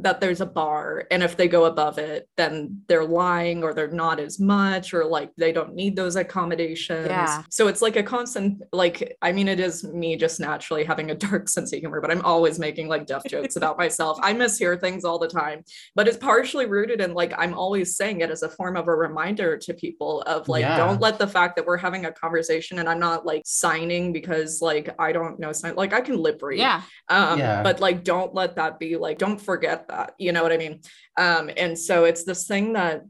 [0.00, 3.88] that there's a bar and if they go above it then they're lying or they're
[3.90, 7.42] not as much or like they don't need those accommodations Yeah.
[7.50, 11.14] so it's like a constant like i mean it is me just naturally having a
[11.16, 14.80] dark sense of humor but i'm always making like deaf jokes about myself i mishear
[14.80, 15.64] things all the time
[15.96, 18.94] but it's partially rooted in like i'm always saying it as a form of a
[18.94, 20.76] reminder to people of like Yeah.
[20.76, 24.62] don't let the fact that we're having a conversation and i'm not like signing because
[24.62, 26.82] like i don't know sign like i can lip read Yeah.
[27.08, 27.62] um Yeah.
[27.64, 30.80] but like don't let that be like don't forget that you know what i mean
[31.16, 33.02] um and so it's this thing that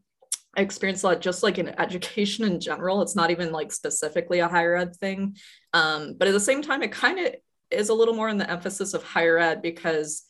[0.57, 3.01] I experience a lot just like in education in general.
[3.03, 5.37] It's not even like specifically a higher ed thing.
[5.73, 7.35] Um, but at the same time, it kind of
[7.71, 10.25] is a little more in the emphasis of higher ed because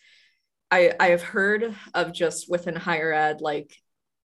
[0.71, 3.75] I I have heard of just within higher ed, like,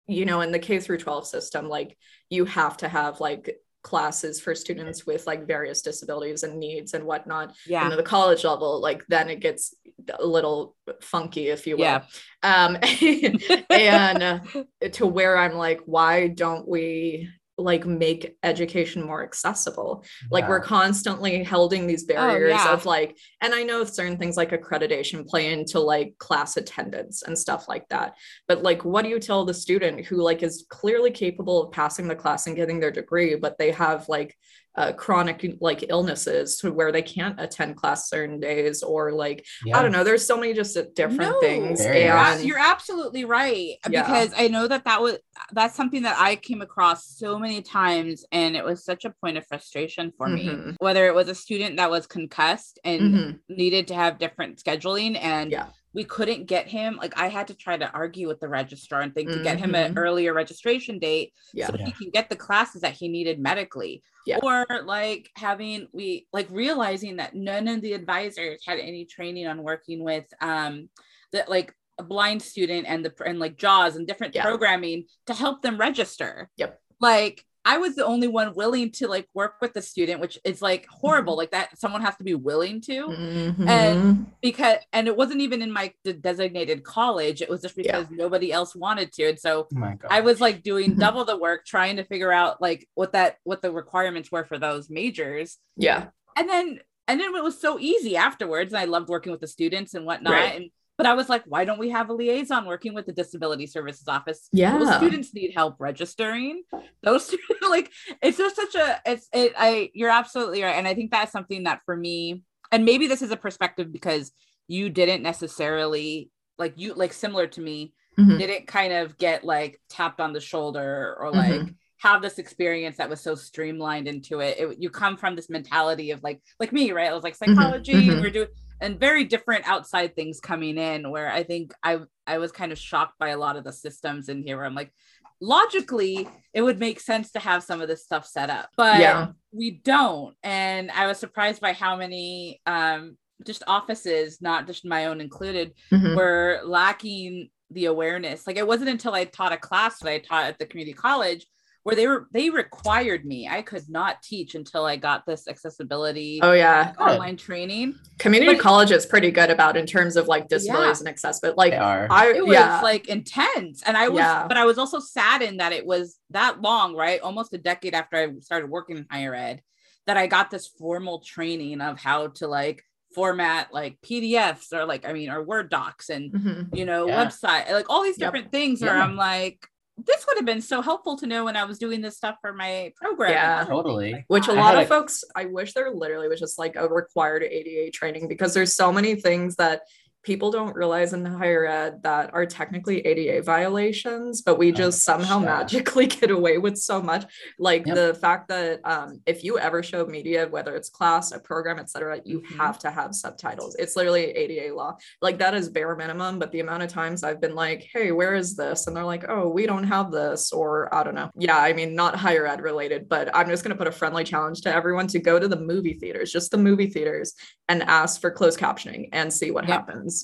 [0.06, 1.96] you know, in the K through 12 system, like
[2.28, 7.04] you have to have like classes for students with like various disabilities and needs and
[7.04, 7.84] whatnot Yeah.
[7.84, 9.74] and at the college level like then it gets
[10.18, 12.02] a little funky if you will Yeah.
[12.42, 12.76] um
[13.70, 14.38] and uh,
[14.98, 21.42] to where i'm like why don't we like make education more accessible like we're constantly
[21.42, 22.72] holding these oh, barriers yeah.
[22.72, 27.38] of like and i know certain things like accreditation play into like class attendance and
[27.38, 28.14] stuff like that
[28.46, 32.06] but like what do you tell the student who like is clearly capable of passing
[32.06, 34.36] the class and getting their degree but they have like
[34.76, 39.78] uh, chronic like illnesses to where they can't attend class certain days or like Yeah.
[39.78, 42.40] i don't know there's so many just different No, things Very You're, nice.
[42.40, 44.02] a- you're absolutely right Yeah.
[44.02, 45.16] because I know that that was
[45.52, 49.36] that's something that I came across so many times, and it was such a point
[49.38, 50.46] of frustration for me.
[50.48, 50.74] Mhm.
[50.78, 53.38] Whether it was a student that was concussed and Mhm.
[53.48, 55.66] needed to have different scheduling, and Yeah.
[55.96, 56.96] We couldn't get him.
[57.00, 59.74] Like I had to try to argue with the registrar and think to get him
[59.74, 59.98] an Mhm.
[59.98, 61.68] earlier registration date Yeah.
[61.68, 64.02] so he can get the classes that he needed medically.
[64.26, 64.38] Yeah.
[64.42, 69.62] Or like having we like realizing that none of the advisors had any training on
[69.62, 70.90] working with um
[71.32, 74.42] that like a blind student and the and like jaws and different Yeah.
[74.42, 76.50] programming to help them register.
[76.58, 76.78] Yep.
[77.00, 80.62] Like I was the only one willing to like work with the student, which is
[80.62, 81.32] like horrible.
[81.32, 81.38] Mm-hmm.
[81.38, 83.68] Like that, someone has to be willing to Mhm.
[83.68, 87.42] And- because, and it wasn't even in my de- designated college.
[87.42, 89.28] It was just because nobody else wanted to.
[89.30, 89.94] And so Oh.
[90.08, 91.00] I was like doing Mhm.
[91.00, 94.58] double the work, trying to figure out like what that, what the requirements were for
[94.58, 95.58] those majors.
[95.76, 96.06] yeah.
[96.36, 98.72] And then, and then it was so easy afterwards.
[98.72, 100.32] And I loved working with the students and whatnot.
[100.32, 100.54] Right.
[100.56, 103.66] And, but I was like, why don't we have a liaison working with the disability
[103.66, 104.48] services office?
[104.52, 104.78] Yeah.
[104.78, 106.62] Those students need help registering.
[107.02, 110.74] Those students, like it's just such a it's it I you're absolutely right.
[110.76, 114.32] And I think that's something that for me, and maybe this is a perspective because
[114.68, 118.38] you didn't necessarily like you like similar to me, Mhm.
[118.38, 121.74] didn't kind of get like tapped on the shoulder or like Mhm.
[121.98, 124.58] have this experience that was so streamlined into it.
[124.58, 124.78] it.
[124.80, 127.10] You come from this mentality of like like me, right?
[127.10, 128.22] I was like psychology, mhm.
[128.22, 128.48] we're doing
[128.80, 132.78] and very different outside things coming in where I think I I was kind of
[132.78, 134.92] shocked by a lot of the systems in here where I'm like
[135.40, 139.28] logically it would make sense to have some of this stuff set up but Yeah.
[139.52, 145.06] we don't and I was surprised by how many um just offices not just my
[145.06, 146.16] own included Mhm.
[146.16, 150.44] were lacking the awareness like it wasn't until I taught a class that I taught
[150.46, 151.46] at the community college
[151.86, 156.40] where they were they required me I could not teach until I got this accessibility
[156.42, 156.92] Oh yeah.
[156.98, 161.08] online training Community But- college is pretty good about in terms of like disabilities Yeah.
[161.10, 161.74] and but Like.
[161.74, 162.80] I it was yeah.
[162.82, 164.46] like intense and i was Yeah.
[164.48, 168.16] but i was also saddened that it was that long right almost a decade after
[168.16, 169.62] i started working in higher ed
[170.08, 172.82] that i got this formal training of how to like
[173.14, 176.76] format like pdfs or like i mean or word docs and Mhm.
[176.76, 177.24] you know Yeah.
[177.24, 178.26] website like all these Yep.
[178.32, 179.04] different things where Yeah.
[179.04, 179.58] i'm like
[179.98, 182.52] this would have been so helpful to know when i was doing this stuff for
[182.52, 183.64] my program Yeah.
[183.64, 184.24] Totally.
[184.28, 187.42] Which a lot of a- folks, I wish there literally was just like a required
[187.42, 189.82] ADA training because there's so many things that
[190.26, 195.06] people don't realize in higher ed that are technically ADA violations, but we Oh just
[195.06, 195.58] gosh, somehow yeah.
[195.58, 197.24] magically get away with so much.
[197.60, 197.94] Like Yep.
[197.96, 202.20] the fact that um, if you ever show media, whether it's class, a program, etc.,
[202.24, 202.56] you Mhm.
[202.56, 203.76] have to have subtitles.
[203.78, 204.96] It's literally ADA law.
[205.22, 206.40] Like that is bare minimum.
[206.40, 209.24] But the amount of times I've been like, "Hey, where is this?" and they're like,
[209.28, 211.30] "Oh, we don't have this," or I don't know.
[211.36, 214.62] Yeah, I mean, not higher ed related, but I'm just gonna put a friendly challenge
[214.62, 217.32] to everyone to go to the movie theaters, just the movie theaters,
[217.68, 219.72] and ask for closed captioning and see what Yep.
[219.76, 220.15] happens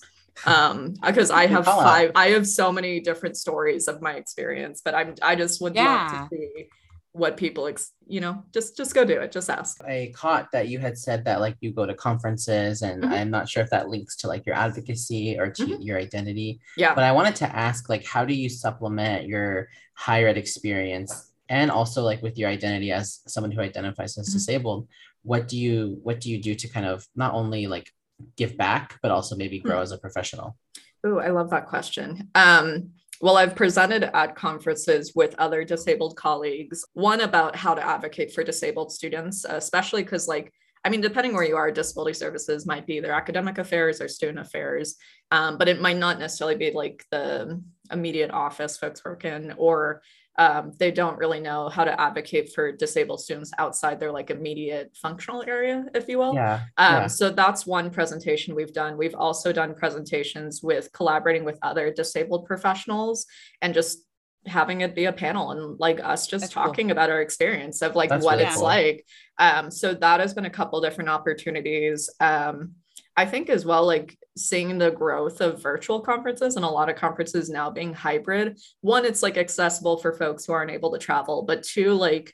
[0.46, 4.94] um because i have five i have so many different stories of my experience but
[4.94, 6.48] i'm i just would love to see
[7.22, 10.68] what people ex- you know just just go do it just ask I caught that
[10.72, 13.12] you had said that like you go to conferences, and Mhm.
[13.16, 15.84] I'm not sure if that links to like your advocacy or to Mhm.
[15.86, 16.50] your identity.
[16.82, 19.68] yeah But I wanted to ask, like, how do you supplement your
[20.06, 21.10] higher ed experience
[21.58, 24.32] and also like with your identity as someone who identifies as Mhm.
[24.38, 24.80] disabled?
[25.30, 25.76] What do you
[26.06, 27.88] what do you do to kind of not only like
[28.36, 29.82] give back, but also maybe grow Hmm.
[29.82, 30.56] as a professional?
[31.04, 32.30] Oh, I love that question.
[32.34, 38.32] Um, well, I've presented at conferences with other disabled colleagues, one about how to advocate
[38.32, 40.52] for disabled students, especially because, like,
[40.84, 44.40] I mean, depending where you are, disability services might be their academic affairs or student
[44.40, 44.96] affairs,
[45.30, 50.02] um, but it might not necessarily be like the immediate office folks work in, or
[50.38, 54.96] um, they don't really know how to advocate for disabled students outside their like immediate
[55.00, 56.34] functional area, if you will.
[56.34, 56.62] Yeah.
[56.78, 57.06] Um, yeah.
[57.06, 58.96] So that's one presentation we've done.
[58.96, 63.26] We've also done presentations with collaborating with other disabled professionals
[63.60, 63.98] and just
[64.46, 66.64] having it be a panel and like us just That's cool.
[66.64, 68.64] talking about our experience of like That's what really it's cool.
[68.64, 69.06] like.
[69.38, 72.10] Um, so that has been a couple different opportunities.
[72.20, 72.72] Um,
[73.16, 76.96] I think as well, like seeing the growth of virtual conferences and a lot of
[76.96, 78.58] conferences now being hybrid.
[78.80, 82.32] One, it's like accessible for folks who aren't able to travel, but two, like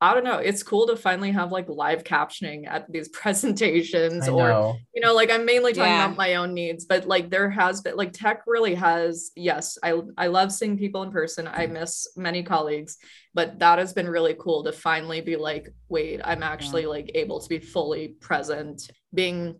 [0.00, 4.76] I don't know, it's cool to finally have like live captioning at these presentations or
[4.94, 6.04] you know like i'm mainly talking Yeah.
[6.04, 10.00] about my own needs but like there has been like tech really has yes i
[10.16, 12.98] i love seeing people in person i miss many colleagues
[13.34, 17.40] but that has been really cool to finally be like wait i'm actually like able
[17.40, 19.58] to be fully present being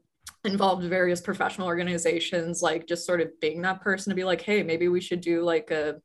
[0.51, 4.63] involved various professional organizations like just sort of being that person to be like hey
[4.63, 5.97] maybe we should do like a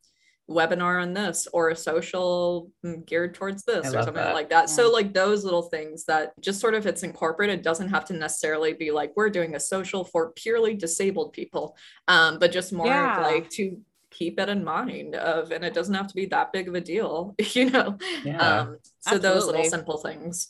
[0.50, 4.34] webinar on this or a social mm, geared towards this I or something that.
[4.34, 4.70] like that.
[4.70, 8.74] So like those little things that just sort of it's incorporated doesn't have to necessarily
[8.74, 11.78] be like we're doing a social for purely disabled people,
[12.08, 13.18] um, but just more Yeah.
[13.18, 13.80] of like to
[14.12, 16.82] keep it in mind of and it doesn't have to be that big of a
[16.82, 17.98] deal, you know.
[18.24, 18.38] Yeah.
[18.38, 20.50] Um, so those little simple things.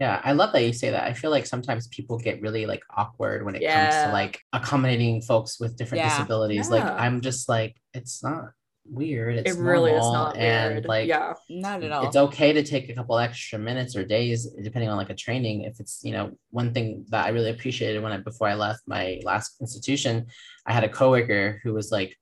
[0.00, 1.04] Yeah, I love that you say that.
[1.04, 5.20] I feel like sometimes people get really like awkward when it comes to like accommodating
[5.22, 6.10] folks with different Yeah.
[6.10, 6.70] disabilities.
[6.70, 8.50] Like I'm just like it's not
[8.90, 9.34] weird.
[9.36, 10.84] It's it really is normal, not and weird.
[10.86, 11.34] like yeah.
[11.50, 12.06] Not at all.
[12.06, 15.62] it's okay to take a couple extra minutes or days depending on like a training
[15.62, 18.80] if it's you know one thing that i really appreciated when i before i left
[18.86, 20.24] my last institution
[20.64, 22.16] i had a coworker who was like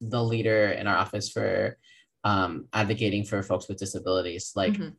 [0.00, 1.76] the leader in our office for
[2.24, 4.52] um, advocating for folks with disabilities.
[4.56, 4.94] Like Mhm.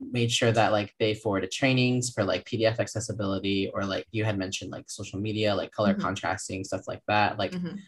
[0.00, 4.38] Made sure that like they forwarded trainings for like PDF accessibility or like you had
[4.38, 6.00] mentioned like social media, like color Mhm.
[6.00, 7.38] contrasting, stuff like that.
[7.38, 7.80] Like Mhm.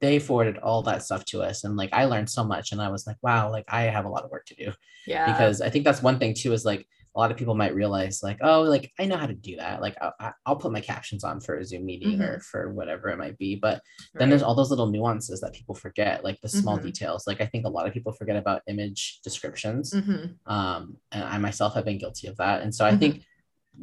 [0.00, 1.64] they forwarded all that stuff to us.
[1.64, 4.08] And like I learned so much and I was like, wow, like I have a
[4.08, 4.72] lot of work to do.
[5.06, 5.24] Yeah.
[5.32, 8.22] Because I think that's one thing too, is like a lot of people might realize
[8.22, 9.80] like, oh, like I know how to do that.
[9.82, 13.18] Like I'll, I'll put my captions on for a Zoom meeting or for whatever it
[13.18, 13.56] might be.
[13.56, 13.82] But
[14.14, 16.82] then there's all those little nuances that people forget, like the small Mhm.
[16.82, 17.26] details.
[17.26, 20.36] Like I think a lot of people forget about image descriptions Mhm.
[20.46, 22.62] um, and I myself have been guilty of that.
[22.62, 23.24] And so I think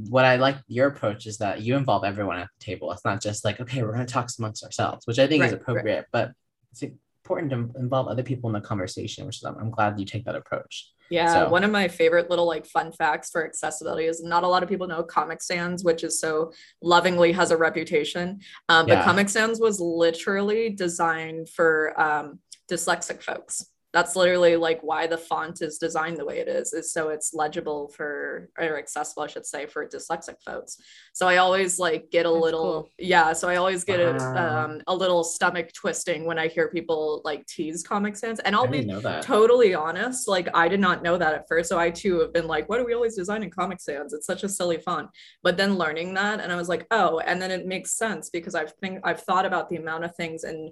[0.09, 2.91] what I like your approach is that you involve everyone at the table.
[2.93, 5.51] It's not just like, okay, we're going to talk amongst ourselves, which I think is
[5.51, 5.61] Right, right.
[5.61, 6.31] appropriate, but
[6.71, 10.05] it's important to involve other people in the conversation, which is, I'm, I'm glad you
[10.05, 10.91] take that approach.
[11.09, 14.47] Yeah, So- one of my favorite little like fun facts for accessibility is not a
[14.47, 18.39] lot of people know Comic Sans, which is so lovingly has a reputation.
[18.69, 18.95] Um, Yeah.
[18.95, 22.39] But Comic Sans was literally designed for um,
[22.69, 23.65] dyslexic folks.
[23.97, 27.29] That's literally like why the font is designed the way it is, is so it's
[27.43, 30.77] legible for or accessible, I should say, for dyslexic folks.
[31.13, 32.91] So I always like get a That's little cool.
[33.13, 33.33] yeah.
[33.33, 34.11] So I always get a,
[34.43, 38.67] um, a little stomach twisting when I hear people like tease Comic Sans, and I'll
[38.67, 39.23] be didn't know that.
[39.23, 42.47] totally honest like i did not know that at first so i too have been
[42.47, 45.09] like what do we always design in comic sans it's such a silly font
[45.43, 48.55] but then learning that and i was like oh and then it makes sense because
[48.55, 50.71] i've think i've thought about the amount of things in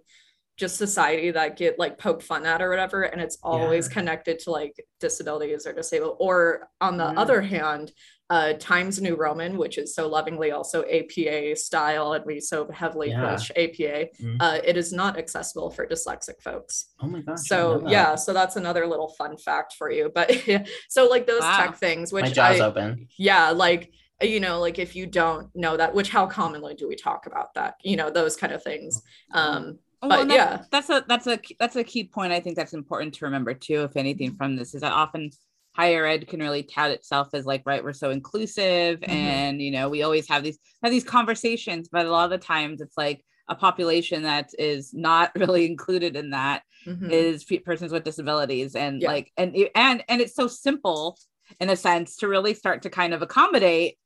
[0.57, 3.93] just society that get like poked fun at or whatever and it's always Yeah.
[3.93, 7.19] connected to like disabilities or disabled or on the Yeah.
[7.19, 7.91] other hand
[8.31, 13.09] uh times new roman which is so lovingly also apa style and we so heavily
[13.09, 13.35] Yeah.
[13.35, 14.37] push apa Mhm.
[14.39, 17.41] uh, it is not accessible for dyslexic folks Oh my gosh.
[17.47, 17.91] So didn't know that.
[17.91, 20.31] yeah so that's another little fun fact for you but
[20.89, 21.57] so like those Wow.
[21.57, 23.07] tech things which My jaw's I, open.
[23.19, 23.91] yeah like
[24.21, 27.53] you know like if you don't know that which how commonly do we talk about
[27.55, 29.01] that you know those kind of things
[29.33, 30.63] um Well, But and yeah.
[30.71, 32.33] that's a that's a that's a key point.
[32.33, 33.83] I think that's important to remember too.
[33.83, 35.31] If anything from this is that often
[35.75, 39.09] higher ed can really tout itself as like right we're so inclusive Mhm.
[39.09, 42.37] and you know we always have these have these conversations but a lot of the
[42.45, 47.11] times it's like a population that is not really included in that mhm.
[47.11, 49.09] is pe- persons with disabilities and Yeah.
[49.09, 51.17] like and and and it's so simple
[51.59, 53.97] in a sense to really start to kind of accommodate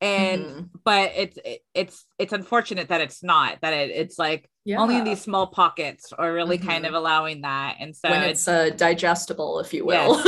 [0.00, 0.68] and Mhm.
[0.84, 4.78] but it's it, it's it's unfortunate that it's not that it, it's like yeah.
[4.78, 6.88] only in these small pockets are really kind Mhm.
[6.88, 10.20] of allowing that and so when it's it's uh, digestible if you will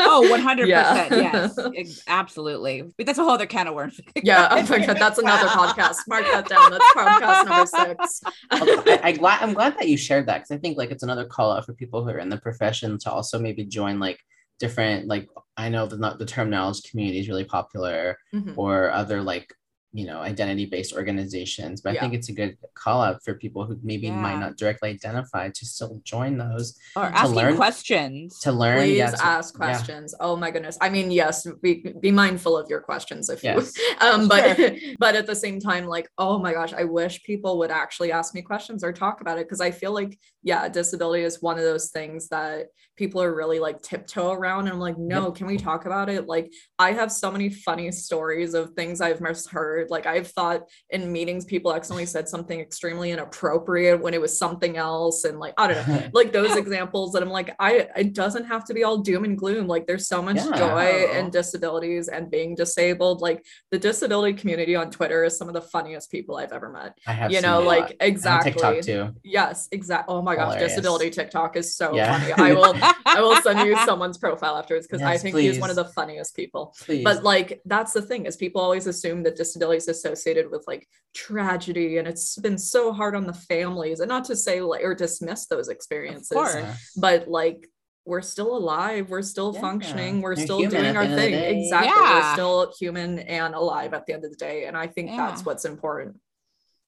[0.00, 1.08] oh 100% Yeah.
[1.10, 4.96] yes ex- absolutely but that's a whole other can of worms yeah oh my God,
[4.98, 9.76] that's another podcast mark that down that's podcast number six I, I glad I'm glad
[9.78, 12.10] that you shared that because I think like it's another call out for people who
[12.10, 14.18] are in the profession to also maybe join like
[14.58, 18.54] different like I know the the term knowledge community is really popular Mhm.
[18.56, 19.52] or other like
[19.96, 22.00] you know identity based organizations but Yeah.
[22.00, 25.50] I think it's a good call out for people who maybe might not directly identify
[25.50, 29.54] to still join those or To asking learn- questions to learn Please yeah, to- ask
[29.54, 29.58] yeah.
[29.64, 30.12] questions.
[30.18, 30.76] Oh my goodness.
[30.80, 33.72] I mean, yes, be, be mindful of your questions if Yes.
[33.78, 34.58] you um but
[34.98, 38.34] but at the same time, like, oh my gosh, I wish people would actually ask
[38.34, 41.62] me questions or talk about it because I feel like, yeah, disability is one of
[41.64, 44.60] those things that people are really like tiptoe around.
[44.60, 46.26] And I'm like, no, can we talk about it?
[46.26, 49.90] Like, I have so many funny stories of things I've misheard.
[49.90, 54.76] Like, I've thought in meetings, people accidentally said something extremely inappropriate when it was something
[54.76, 55.24] else.
[55.24, 58.64] And like, I don't know like those examples that I'm like, I it doesn't have
[58.66, 59.66] to be all doom and gloom.
[59.66, 60.56] Like there's so much Yeah.
[60.56, 61.18] joy oh.
[61.18, 63.20] in disabilities and being disabled.
[63.20, 66.96] Like the disability community on Twitter is some of the funniest people I've ever met.
[67.06, 68.52] I have you know, like exactly.
[68.52, 70.14] TikTok too Yes, exactly.
[70.14, 70.72] Oh my gosh, Hilarious.
[70.72, 72.18] disability TikTok is so Yeah.
[72.18, 72.32] funny.
[72.36, 72.74] I will
[73.06, 75.84] I will send you someone's profile afterwards because I Yes, think he's one of the
[75.86, 76.74] funniest people.
[76.80, 77.04] Please.
[77.04, 80.88] but like that's the thing is people always assume that disability is associated with like
[81.14, 84.94] tragedy and it's been so hard on the families and not to say like or
[84.94, 86.56] dismiss those experiences course.
[86.96, 87.68] But like
[88.06, 89.60] we're still alive we're still Yeah.
[89.62, 91.58] functioning we're You're still doing our the end of the thing.
[91.62, 91.88] exactly.
[91.96, 92.12] Yeah.
[92.28, 95.44] we're still human and alive at the end of the day and i think that's
[95.44, 96.20] what's important.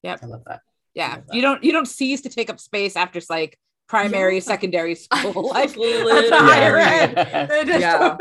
[0.02, 0.20] Yep.
[0.22, 0.60] I love that.
[0.94, 1.14] Yeah.
[1.14, 1.34] love that.
[1.34, 4.40] you don't you don't cease to take up space after it's like primary Yeah.
[4.40, 6.12] secondary school like Literally.
[6.28, 7.48] that's a higher ed.
[7.66, 8.16] They Yeah.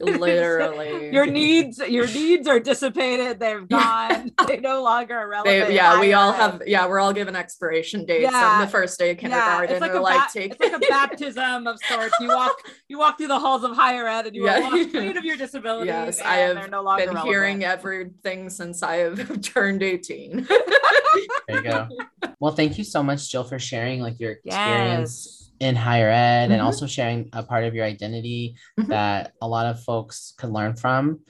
[0.00, 5.74] literally your needs your needs are dissipated They've gone they no longer are relevant they,
[5.74, 8.44] yeah we all have yeah we're all given expiration dates Yeah.
[8.46, 10.82] on the first day of yeah, kindergarten it's like, a like ba- take it's like
[10.82, 12.14] a baptism of sorts.
[12.20, 12.56] You walk,
[12.88, 14.58] you walk through the halls of higher ed, and you Yeah.
[14.58, 15.86] are washed clean of your disability.
[15.88, 17.32] Yes, I have no longer been relevant.
[17.34, 20.46] hearing everything since I have turned 18.
[21.48, 21.88] there you go
[22.40, 25.50] well thank you so much Jill for sharing like your experience Yes.
[25.60, 26.64] in higher ed and Mhm.
[26.64, 28.88] also sharing a part of your identity Mhm.
[28.88, 31.20] that a lot of folks could learn from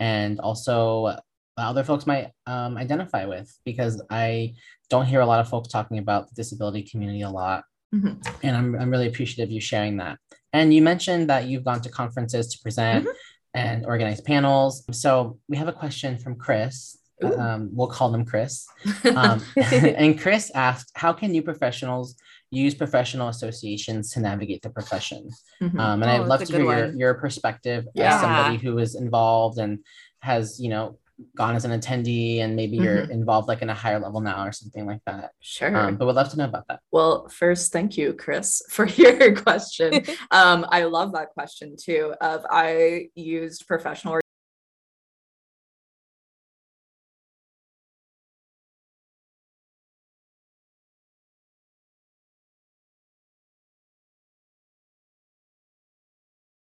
[0.00, 1.16] and also
[1.56, 4.54] other folks might um, identify with because I
[4.90, 7.64] don't hear a lot of folks talking about the disability community a lot
[7.94, 8.22] Mhm.
[8.44, 10.18] And I'm, I'm really appreciative of you sharing that.
[10.52, 13.12] And you mentioned that you've gone to conferences to present Mhm.
[13.54, 14.84] and organize panels.
[14.92, 16.97] So we have a question from Chris.
[17.22, 18.66] Um, we'll call them Chris.
[19.14, 22.14] Um, and Chris asked, how can new professionals
[22.50, 25.30] use professional associations to navigate the profession?
[25.60, 25.78] Mhm.
[25.78, 28.14] Um, and Oh, I'd love to hear your, your perspective Yeah.
[28.14, 29.80] as somebody who is involved and
[30.20, 30.98] has, you know,
[31.36, 34.52] gone as an attendee and maybe you're involved like in a higher level now or
[34.52, 35.32] something like that.
[35.40, 35.76] sure.
[35.76, 36.78] Um, but we'd love to know about that.
[36.92, 40.04] Well, first, thank you, Chris, for your question.
[40.30, 42.14] um, I love that question too.
[42.20, 44.14] Of I used professional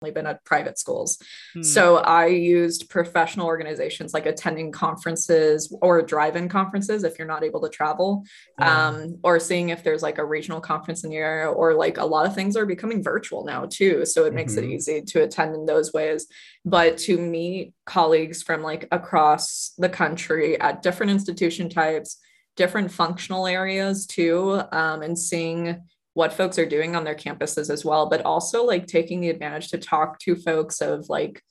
[0.08, 1.18] been at private schools.
[1.52, 1.62] Hmm.
[1.62, 7.60] So I used professional organizations like attending conferences or drive-in conferences if you're not able
[7.60, 8.24] to travel,
[8.58, 8.88] Yeah.
[8.88, 12.04] um, or seeing if there's like a regional conference in your area, or like a
[12.06, 14.06] lot of things are becoming virtual now too.
[14.06, 14.72] So it makes it Mhm.
[14.72, 16.26] easy to attend in those ways.
[16.64, 22.16] But to meet colleagues from like across the country at different institution types,
[22.56, 25.82] different functional areas too, um, and seeing
[26.20, 29.70] what folks are doing on their campuses as well, but also like taking the advantage
[29.70, 31.42] to talk to folks of like,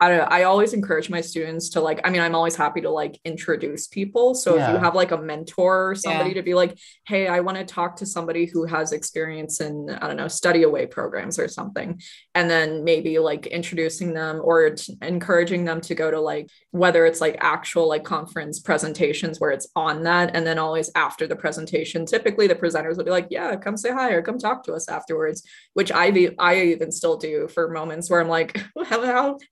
[0.00, 2.80] I don't know, I always encourage my students to like, I mean, I'm always happy
[2.80, 4.34] to like introduce people.
[4.34, 6.34] So if you have like a mentor or somebody Yeah.
[6.34, 6.76] to be like,
[7.06, 10.64] hey, I want to talk to somebody who has experience in, I don't know, study
[10.64, 12.00] away programs or something.
[12.34, 17.06] And then maybe like introducing them or t- encouraging them to go to like, whether
[17.06, 20.34] it's like actual like conference presentations where it's on that.
[20.34, 23.92] And then always after the presentation, typically the presenters will be like, yeah, come say
[23.92, 27.70] hi or come talk to us afterwards, which I, be, I even still do for
[27.70, 28.60] moments where I'm like,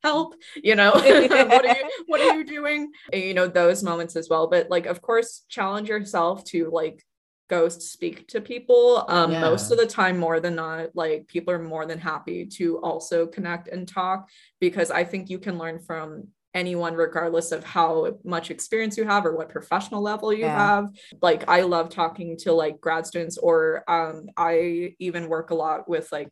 [0.02, 2.90] help, help, you know, what are you, what are you doing?
[3.12, 4.46] You know, those moments as well.
[4.46, 7.02] But like, of course, challenge yourself to like
[7.48, 9.04] go speak to people.
[9.08, 12.78] Um, most of the time, more than not, like people are more than happy to
[12.78, 14.28] also connect and talk
[14.60, 19.24] because I think you can learn from anyone regardless of how much experience you have
[19.24, 20.58] or what professional level you Yeah.
[20.58, 20.90] have
[21.22, 25.88] like i love talking to like grad students or um i even work a lot
[25.88, 26.28] with like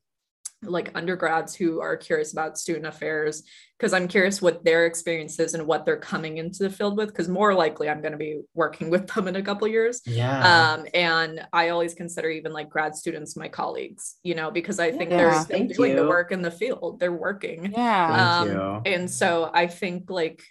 [0.63, 3.43] like undergrads who are curious about student affairs
[3.79, 7.09] because I'm curious what their experience is and what they're coming into the field with
[7.09, 10.03] because more likely I'm going to be working with them in a couple years.
[10.05, 10.75] Yeah.
[10.75, 14.91] Um, and I always consider even like grad students my colleagues, you know, because I
[14.93, 15.17] think Yeah.
[15.17, 17.01] they're still Thank doing the work in the field.
[17.01, 17.73] They're working.
[17.75, 18.43] yeah.
[18.45, 18.93] Thank Um, you.
[18.93, 20.43] and so I think like,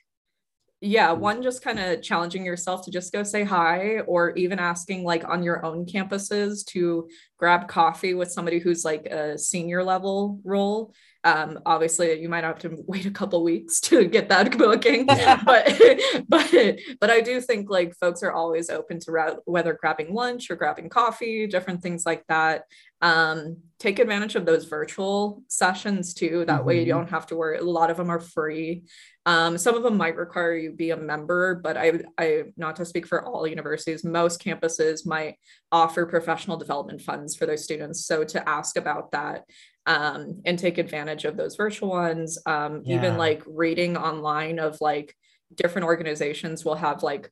[0.82, 1.18] yeah, mm.
[1.18, 5.28] one just kind of challenging yourself to just go say hi, or even asking like
[5.28, 7.08] on your own campuses to
[7.38, 10.94] grab coffee with somebody who's like a senior level role.
[11.24, 15.06] Um, obviously, you might have to wait a couple weeks to get that booking,
[15.46, 15.80] but
[16.28, 20.56] but but I do think like folks are always open to whether grabbing lunch or
[20.56, 22.64] grabbing coffee, different things like that.
[23.02, 26.44] Um, take advantage of those virtual sessions too.
[26.46, 26.98] That way, you Mhm.
[26.98, 27.58] don't have to worry.
[27.58, 28.84] A lot of them are free.
[29.26, 32.86] Um, some of them might require you be a member, but I, I, not to
[32.86, 35.36] speak for all universities, most campuses might
[35.72, 38.06] offer professional development funds for their students.
[38.06, 39.46] So to ask about that
[39.90, 42.98] um, and take advantage of those virtual ones, um, Yeah.
[42.98, 45.16] even like reading online of like
[45.56, 47.32] different organizations will have like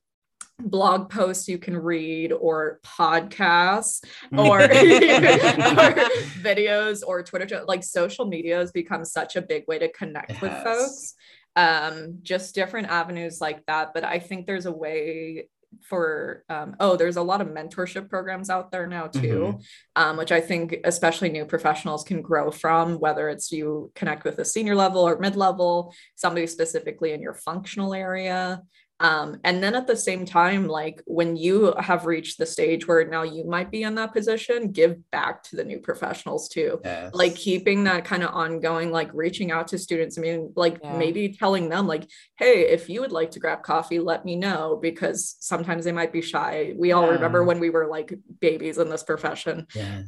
[0.60, 4.04] blog posts you can read or podcasts
[4.36, 4.68] or, or
[6.42, 10.42] videos or Twitter, like social media has become such a big way to connect It
[10.42, 11.14] with folks.
[11.54, 13.94] Um, just different avenues like that.
[13.94, 15.48] But I think there's a way
[15.82, 19.58] for um, oh, there's a lot of mentorship programs out there now too,
[19.96, 24.38] um, which I think especially new professionals can grow from, whether it's you connect with
[24.38, 28.62] a senior level or mid level, somebody specifically in your functional area.
[29.00, 33.06] Um, and then at the same time, like when you have reached the stage where
[33.06, 36.80] now you might be in that position, give back to the new professionals too.
[36.84, 37.14] Yes.
[37.14, 40.18] Like keeping that kind of ongoing, like reaching out to students.
[40.18, 40.96] I mean, like Yeah.
[40.96, 44.78] maybe telling them, like, hey, if you would like to grab coffee, let me know
[44.80, 46.74] because sometimes they might be shy.
[46.76, 50.04] We all remember when we were like babies in this profession Yes.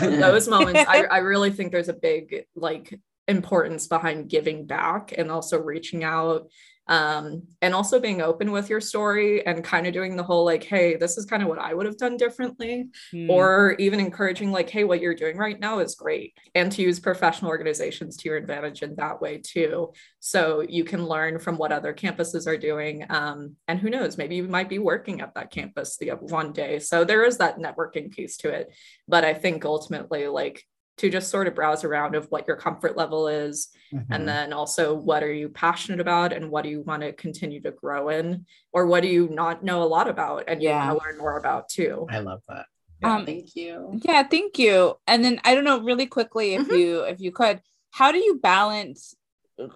[0.00, 2.98] um, those moments I, I really think there's a big like
[3.28, 6.50] importance behind giving back and also reaching out
[6.86, 10.64] um, and also being open with your story and kind of doing the whole like
[10.64, 12.88] hey this is kind of what i would have done differently.
[13.10, 13.30] Hmm.
[13.30, 16.34] or even encouraging like hey what you're doing right now is great.
[16.54, 19.92] And to use professional organizations to your advantage in that way too.
[20.20, 24.36] So you can learn from what other campuses are doing um, and who knows maybe
[24.36, 26.78] you might be working at that campus the one day.
[26.78, 28.72] So there is that networking piece to it.
[29.08, 30.64] But i think ultimately like
[30.96, 34.06] to just sort of browse around of what your comfort level is Mhm.
[34.10, 37.60] and then also what are you passionate about and what do you want to continue
[37.62, 40.86] to grow in or what do you not know a lot about and you Yeah.
[40.92, 42.66] want to learn more about too I love that.
[43.02, 43.16] Yeah.
[43.16, 44.00] Um, Thank you.
[44.04, 44.94] Yeah, thank you.
[45.06, 46.78] And then I don't know, really quickly, if Mhm.
[46.78, 49.14] you if you could, how do you balance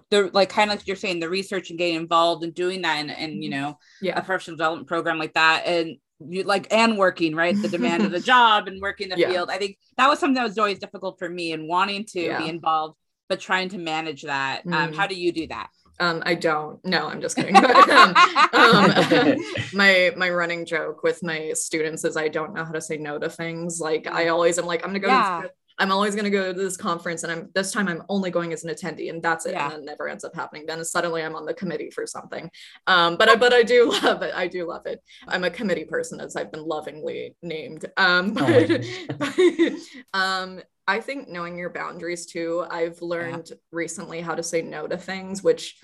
[0.09, 2.97] the like kind of like you're saying the research and getting involved and doing that
[2.97, 4.13] and and you know yeah.
[4.13, 4.19] a Yeah.
[4.21, 5.97] professional development program like that and
[6.27, 9.29] you like and working right the demand of the job and working the Yeah.
[9.29, 9.49] field.
[9.49, 12.39] I think that was something that was always difficult for me and wanting to Yeah.
[12.39, 12.95] be involved
[13.29, 14.63] but trying to manage that.
[14.65, 14.95] Um, Mm.
[14.95, 15.69] how do you do that?
[15.99, 16.83] Um, I don't.
[16.83, 17.53] No, I'm just kidding.
[17.61, 18.15] But, um,
[18.53, 19.35] um,
[19.73, 23.19] my my running joke with my students is I don't know how to say no
[23.19, 23.79] to things.
[23.79, 25.07] Like I always am like I'm gonna go.
[25.07, 25.41] to Yeah.
[25.43, 28.53] this- I'm always gonna go to this conference, and I'm this time I'm only going
[28.53, 29.53] as an attendee, and that's it.
[29.53, 29.65] Yeah.
[29.65, 30.65] And then never ends up happening.
[30.65, 32.51] Then suddenly I'm on the committee for something.
[32.87, 34.33] Um, but I but I do love it.
[34.35, 35.01] I do love it.
[35.27, 37.85] I'm a committee person, as I've been lovingly named.
[37.97, 38.67] Um, Oh
[39.17, 39.73] but,
[40.13, 42.65] um, I think knowing your boundaries too.
[42.69, 45.77] I've learned recently how to say no to things, which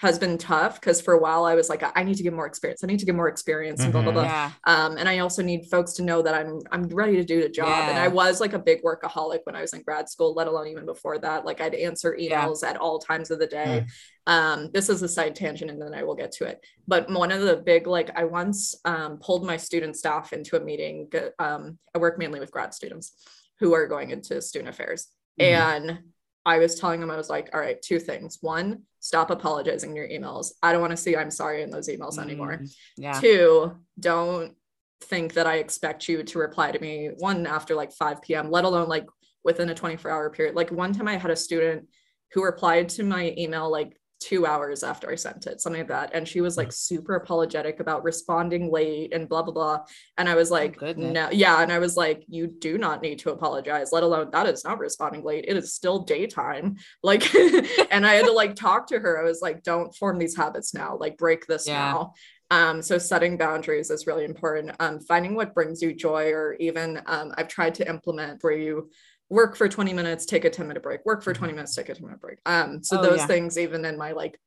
[0.00, 2.46] has been tough because for a while I was like, I need to get more
[2.46, 2.82] experience.
[2.82, 4.14] I need to get more experience and blah blah Mhm.
[4.14, 4.22] blah.
[4.24, 4.52] Yeah.
[4.64, 7.50] Um, and I also need folks to know that I'm I'm ready to do the
[7.50, 7.68] job.
[7.90, 10.68] And I was like a big workaholic when I was in grad school, let alone
[10.68, 11.44] even before that.
[11.44, 12.46] Like I'd answer Yeah.
[12.46, 13.86] emails at all times of the day.
[14.26, 16.64] Um, this is a side tangent, and then I will get to it.
[16.88, 20.60] But one of the big like I once um, pulled my student staff into a
[20.60, 21.10] meeting.
[21.38, 23.12] Um, I work mainly with grad students
[23.58, 25.44] who are going into student affairs, Mhm.
[25.44, 25.98] and
[26.46, 28.38] I was telling them I was like, all right, two things.
[28.40, 30.52] One, stop apologizing in your emails.
[30.62, 32.58] I don't want to see I'm sorry in those emails anymore.
[32.58, 33.20] Mm, Yeah.
[33.20, 34.54] Two, don't
[35.02, 38.64] think that I expect you to reply to me one after like 5 p.m., let
[38.64, 39.06] alone like
[39.42, 40.54] within a 24 hour period.
[40.54, 41.88] Like one time I had a student
[42.32, 46.10] who replied to my email like two hours after I sent it, something like that.
[46.14, 49.80] And she was like super apologetic about responding late and blah, blah, blah.
[50.18, 51.12] And I was like, goodness.
[51.14, 51.62] no, yeah.
[51.62, 54.78] And I was like, you do not need to apologize, let alone that is not
[54.78, 55.46] responding late.
[55.48, 56.76] It is still daytime.
[57.02, 57.34] Like,
[57.90, 59.18] and I had to like talk to her.
[59.18, 61.78] I was like, don't form these habits now, like break this Yeah.
[61.92, 62.14] now.
[62.50, 64.72] Um, so setting boundaries is really important.
[64.80, 68.90] Um, finding what brings you joy, or even um, I've tried to implement where you
[69.30, 71.94] work for 20 minutes, take a 10 minute break, work for 20 minutes, take a
[71.94, 72.38] 10 minute break.
[72.46, 73.26] Um, so Oh, those yeah.
[73.26, 74.38] things, even in my like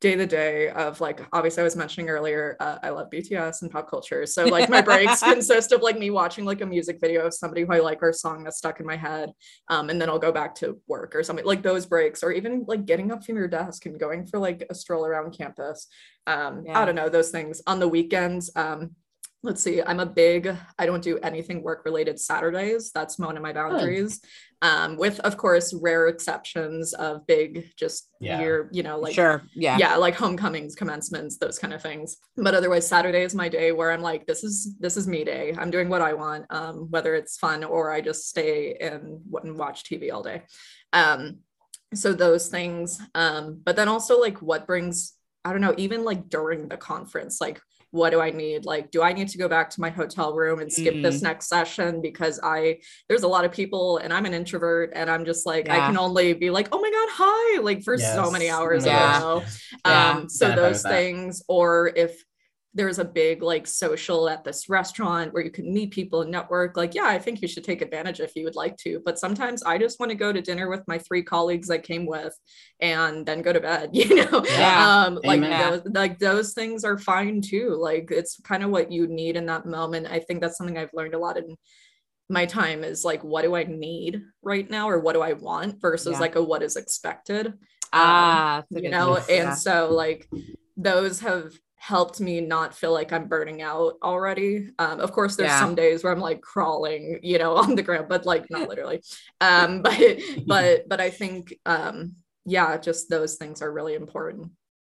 [0.00, 3.70] day to day of like, obviously, I was mentioning earlier, uh, I love BTS and
[3.70, 4.26] pop culture.
[4.26, 7.62] So like my breaks consist of like me watching like a music video of somebody
[7.62, 9.30] who I like or a song that's stuck in my head.
[9.68, 12.64] Um, and then I'll go back to work or something like those breaks, or even
[12.66, 15.86] like getting up from your desk and going for like a stroll around campus.
[16.26, 16.80] Um, Yeah.
[16.80, 18.50] I don't know, those things on the weekends.
[18.56, 18.96] Um,
[19.44, 23.42] let's see i'm a big i don't do anything work related saturdays that's one of
[23.42, 24.20] my boundaries
[24.62, 28.40] um with of course rare exceptions of big just Yeah.
[28.40, 29.42] year you know like sure.
[29.54, 29.76] Yeah.
[29.78, 33.92] yeah like homecomings commencements those kind of things but otherwise saturday is my day where
[33.92, 37.14] i'm like this is this is me day i'm doing what i want um whether
[37.14, 40.42] it's fun or i just stay and, and watch tv all day
[40.94, 41.36] um
[41.92, 45.12] so those things um but then also like what brings
[45.44, 47.60] i don't know even like during the conference like
[47.94, 48.64] what do i need?
[48.64, 51.46] Like do i need to go back to my hotel room and skip this next
[51.48, 52.00] session?
[52.02, 52.78] Because i
[53.08, 55.96] there's a lot of people and i'm an introvert and i'm just like i can
[55.96, 59.16] only be like oh my god hi like for so many hours Yeah.
[59.16, 59.42] in a row
[59.86, 60.10] Yeah.
[60.10, 62.12] um so those things or if
[62.76, 66.76] there's a big like social at this restaurant where you can meet people and network
[66.76, 69.62] like yeah i think you should take advantage if you would like to but sometimes
[69.62, 72.34] i just want to go to dinner with my three colleagues i came with
[72.80, 75.04] and then go to bed you know Yeah.
[75.06, 79.06] um like those, like those things are fine too like it's kind of what you
[79.06, 81.56] need in that moment i think that's something i've learned a lot in
[82.28, 85.80] my time is like what do i need right now or what do i want
[85.80, 86.18] versus Yeah.
[86.20, 87.54] like a what is expected
[87.92, 89.54] Ah, a you know and Yeah.
[89.54, 90.28] so like
[90.76, 95.50] those have helped me not feel like i'm burning out already um of course there's
[95.50, 95.60] Yeah.
[95.60, 99.02] some days where i'm like crawling you know on the ground but like not literally
[99.40, 100.00] um but
[100.46, 102.14] but but i think um
[102.46, 104.50] yeah just those things are really important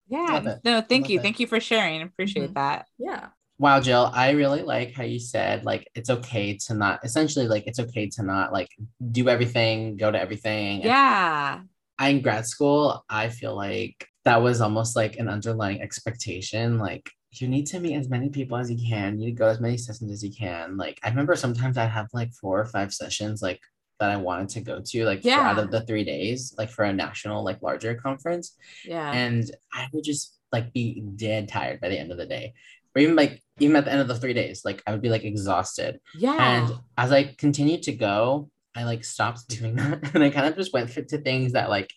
[0.08, 0.56] yeah.
[0.64, 1.18] No, thank Love you.
[1.20, 1.22] it.
[1.22, 2.02] Thank you for sharing.
[2.02, 2.54] Appreciate Mhm.
[2.54, 2.86] that.
[2.98, 3.28] yeah
[3.58, 7.64] Wow, Jill, I really like how you said like it's okay to not essentially like
[7.66, 8.68] it's okay to not like
[9.10, 10.82] do everything, go to everything.
[10.82, 11.60] Yeah.
[11.98, 16.78] I in grad school, I feel like that was almost like an underlying expectation.
[16.78, 19.18] Like you need to meet as many people as you can.
[19.18, 20.76] You need to go as many sessions as you can.
[20.76, 23.60] Like I remember sometimes I'd have like four or five sessions like
[23.98, 26.84] that I wanted to go to, like for out of the three days, like for
[26.84, 28.56] a national, like larger conference.
[28.84, 29.10] Yeah.
[29.12, 32.54] And I would just like be dead tired by the end of the day.
[32.94, 35.08] Or even like even at the end of the three days, like I would be
[35.08, 36.00] like exhausted.
[36.18, 36.36] yeah.
[36.36, 40.14] And as I continued to go, I like stopped doing that.
[40.14, 41.90] And I kind of just went to things that like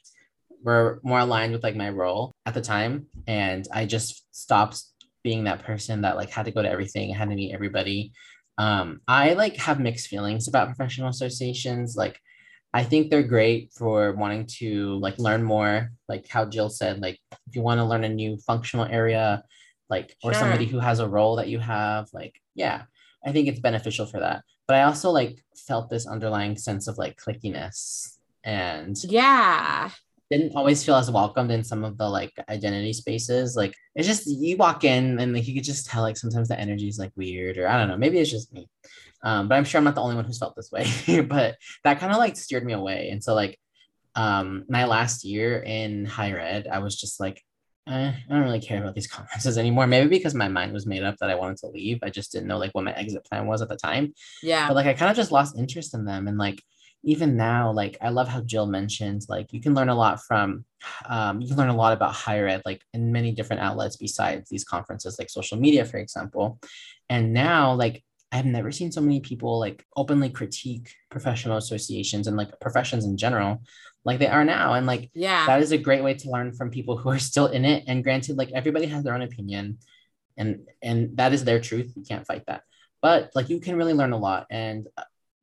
[0.66, 3.06] were more aligned with like my role at the time.
[3.28, 4.82] And I just stopped
[5.24, 8.12] being that person that like had to go to everything, had to meet everybody.
[8.58, 11.96] Um, I like have mixed feelings about professional associations.
[11.96, 12.20] Like
[12.74, 17.20] I think they're great for wanting to like learn more, like how Jill said, like
[17.48, 19.44] if you want to learn a new functional area,
[19.90, 20.40] like or Sure.
[20.42, 22.84] somebody who has a role that you have, like yeah,
[23.26, 24.42] I think it's beneficial for that.
[24.68, 25.38] but I also like
[25.68, 29.90] felt this underlying sense of like clickiness and Yeah.
[30.32, 33.56] Didn't always feel as welcomed in some of the like identity spaces.
[33.56, 36.60] Like it's just you walk in and like you could just tell like sometimes the
[36.60, 37.98] energy is like weird or I don't know.
[37.98, 38.68] Maybe it's just me.
[39.24, 40.86] Um, but I'm sure I'm not the only one who's felt this way.
[41.22, 43.10] but that kind of like steered me away.
[43.10, 43.60] And so like
[44.16, 47.44] um my last year in higher ed, I was just like,
[47.88, 49.86] eh, I don't really care about these conferences anymore.
[49.88, 52.00] Maybe because my mind was made up that I wanted to leave.
[52.02, 54.68] I just didn't know like what my exit plan was at the time Yeah.
[54.68, 56.28] but like I kind of just lost interest in them.
[56.28, 56.64] And like
[57.06, 60.66] even now, like I love how Jill mentioned, like you can learn a lot from,
[61.08, 64.50] um, you can learn a lot about higher ed, like in many different outlets besides
[64.50, 66.60] these conferences, like social media, for example.
[67.08, 72.36] And now, like I've never seen so many people like openly critique professional associations and
[72.36, 73.62] like professions in general,
[74.04, 74.74] like they are now.
[74.74, 75.46] And like Yeah.
[75.46, 77.84] that is a great way to learn from people who are still in it.
[77.88, 79.78] And granted, like everybody has their own opinion,
[80.38, 81.94] and and that is their truth.
[81.96, 82.64] You can't fight that.
[83.02, 84.88] But like you can really learn a lot, and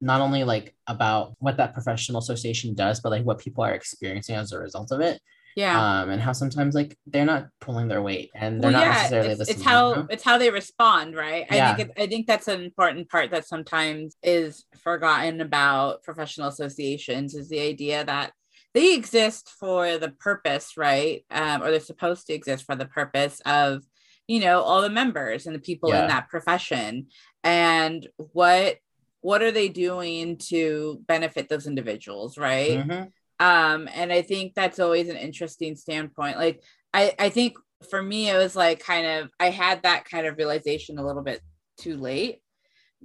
[0.03, 4.34] not only like about what that professional association does, but like what people are experiencing
[4.34, 5.20] as a result of it.
[5.57, 6.00] yeah.
[6.00, 8.94] Um, and how sometimes like they're not pulling their weight, and they're well, not yeah,
[8.94, 9.57] necessarily it's, listening.
[9.57, 10.07] it's how you know?
[10.11, 11.46] it's how they respond, right?
[11.50, 11.70] Yeah.
[11.70, 16.48] I think it, I think that's an important part that sometimes is forgotten about professional
[16.48, 18.32] associations is the idea that
[18.74, 21.24] they exist for the purpose, right?
[21.30, 23.82] Um, or they're supposed to exist for the purpose of,
[24.26, 26.03] you know, all the members and the people Yeah.
[26.03, 27.09] in that profession,
[27.44, 28.78] and what
[29.22, 32.78] what are they doing to benefit those individuals, right?
[32.80, 33.10] Mhm.
[33.40, 36.62] um and i think that's always an interesting standpoint like
[36.92, 37.56] i i think
[37.90, 41.22] for me it was like kind of i had that kind of realization a little
[41.22, 41.40] bit
[41.78, 42.40] too late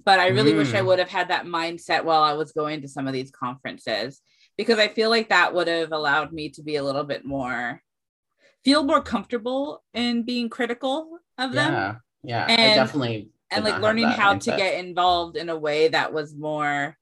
[0.05, 0.86] but i really wish i Mm.
[0.88, 4.22] would have had that mindset while i was going to some of these conferences
[4.57, 7.82] because i feel like that would have allowed me to be a little bit more
[8.65, 14.08] feel more comfortable in being critical of them Yeah, yeah, I definitely and like learning
[14.08, 16.98] how to get involved in a way that was more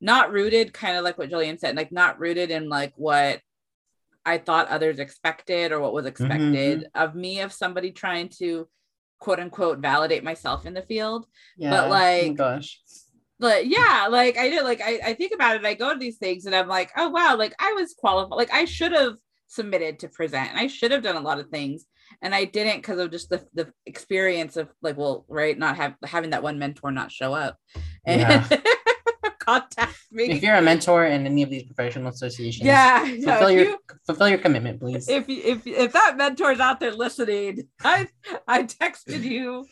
[0.00, 3.40] not rooted kind of like what Jillian said like not rooted in like what
[4.24, 7.02] I thought others expected or what was mm-hmm, expected mm-hmm.
[7.02, 8.68] of me of somebody trying to
[9.18, 11.26] quote unquote validate myself in the field.
[11.56, 12.80] Yeah, oh my like, gosh,
[13.42, 16.16] but yeah like I did like I, I think about it I go to these
[16.16, 19.16] things and I'm like oh wow like I was qualified like I should have
[19.48, 21.84] submitted to present and I should have done a lot of things
[22.22, 25.94] and I didn't because of just the, the experience of like well right not have
[26.04, 27.58] having that one mentor not show up
[28.06, 28.48] and Yeah.
[29.38, 33.64] contact me if you're a mentor in any of these professional associations, yeah, fulfill your
[33.64, 35.08] you- fulfill your commitment, please.
[35.08, 38.08] if if if that mentor's out there listening, I
[38.46, 39.66] I texted you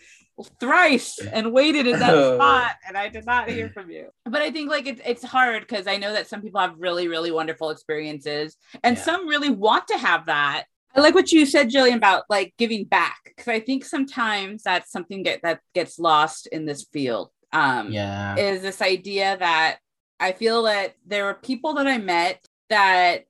[0.59, 4.09] thrice and waited in that spot and I did not hear from you.
[4.24, 7.07] But I think like it's it's hard because I know that some people have really
[7.09, 9.03] really wonderful experiences and Yeah.
[9.03, 10.64] some really want to have that.
[10.95, 14.91] I like what you said, Jillian, about like giving back because I think sometimes that's
[14.91, 17.30] something get, that gets lost in this field.
[17.53, 19.78] Um, yeah, is this idea that
[20.18, 23.24] I feel that there were people that I met that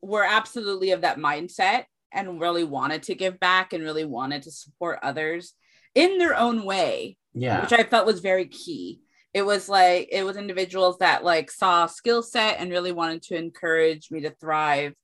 [0.00, 4.50] were absolutely of that mindset and really wanted to give back and really wanted to
[4.50, 5.54] support others
[5.94, 9.00] in their own way, yeah, which I felt was very key.
[9.34, 13.36] It was like it was individuals that like saw skill set and really wanted to
[13.36, 14.94] encourage me to thrive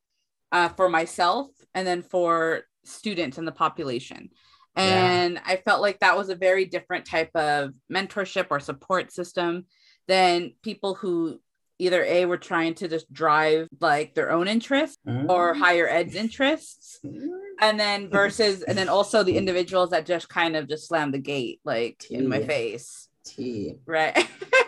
[0.54, 4.30] uh, for myself and then for students in the population.
[4.76, 4.82] Yeah.
[4.84, 9.66] And I felt like that was a very different type of mentorship or support system
[10.08, 11.40] than people who
[11.78, 15.28] either A were trying to just drive like their own interests Mhm.
[15.28, 17.00] or higher ed's interests.
[17.60, 21.18] And then versus, and then also the individuals that just kind of just slammed the
[21.18, 23.74] gate like in my face Tea.
[23.86, 24.28] right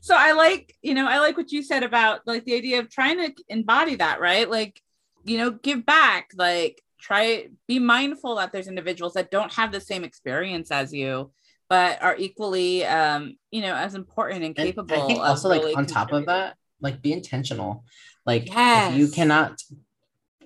[0.00, 2.88] so i like you know i like what you said about like the idea of
[2.88, 4.80] trying to embody that right like
[5.24, 9.80] you know give back like try be mindful that there's individuals that don't have the
[9.80, 11.30] same experience as you
[11.70, 15.62] but are equally um you know as important and And capable I think also like
[15.62, 17.84] really on top of that, like be intentional.
[18.26, 19.62] Like if you cannot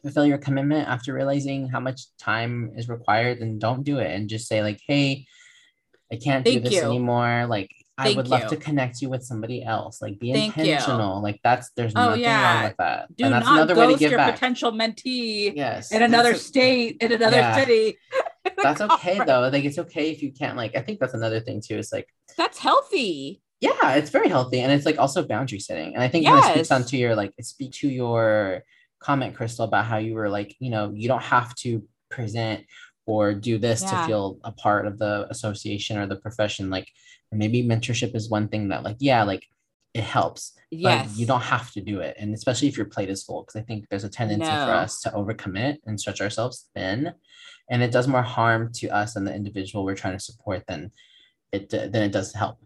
[0.02, 4.28] fulfill your commitment after realizing how much time is required, then don't do it and
[4.28, 5.26] just say like, hey,
[6.12, 6.82] I can't Thank do this you.
[6.82, 7.46] anymore.
[7.48, 10.02] Like I Thank would love to connect you with somebody else.
[10.02, 10.64] Like be Thank you.
[10.64, 11.22] intentional.
[11.22, 12.54] Like that's there's Oh, nothing yeah.
[12.54, 13.16] wrong with that.
[13.16, 14.34] do and that's not another way to ghost give your back.
[14.34, 15.92] potential mentee Yes.
[15.92, 17.56] in another That's- state in another Yeah.
[17.56, 17.96] city
[18.62, 19.48] That's okay though.
[19.52, 21.76] Like it's okay if you can't like I think that's another thing too.
[21.78, 26.02] It's like that's healthy yeah it's very healthy and it's like also boundary setting and
[26.02, 26.70] i think when it speaks Yes.
[26.72, 28.62] onto your like it speak to your
[28.98, 32.64] comment crystal about how you were like you know you don't have to present
[33.06, 33.90] or do this Yeah.
[34.00, 36.88] to feel a part of the association or the profession like
[37.34, 39.46] maybe mentorship is one thing that like yeah like
[39.92, 42.16] it helps yes but you don't have to do it.
[42.18, 45.00] And especially if your plate is full because i think there's a tendency for us
[45.02, 47.12] to overcommit and stretch ourselves thin.
[47.70, 50.92] And it does more harm to us and the individual we're trying to support than
[51.52, 52.58] it than it does help.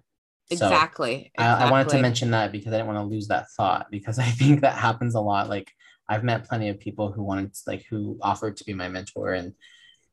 [0.51, 1.31] So exactly.
[1.37, 4.19] I, I wanted to mention that because I didn't want to lose that thought because
[4.29, 5.49] I think that happens a lot.
[5.49, 5.71] Like
[6.09, 9.35] I've met plenty of people who wanted to, like who offered to be my mentor
[9.35, 9.53] and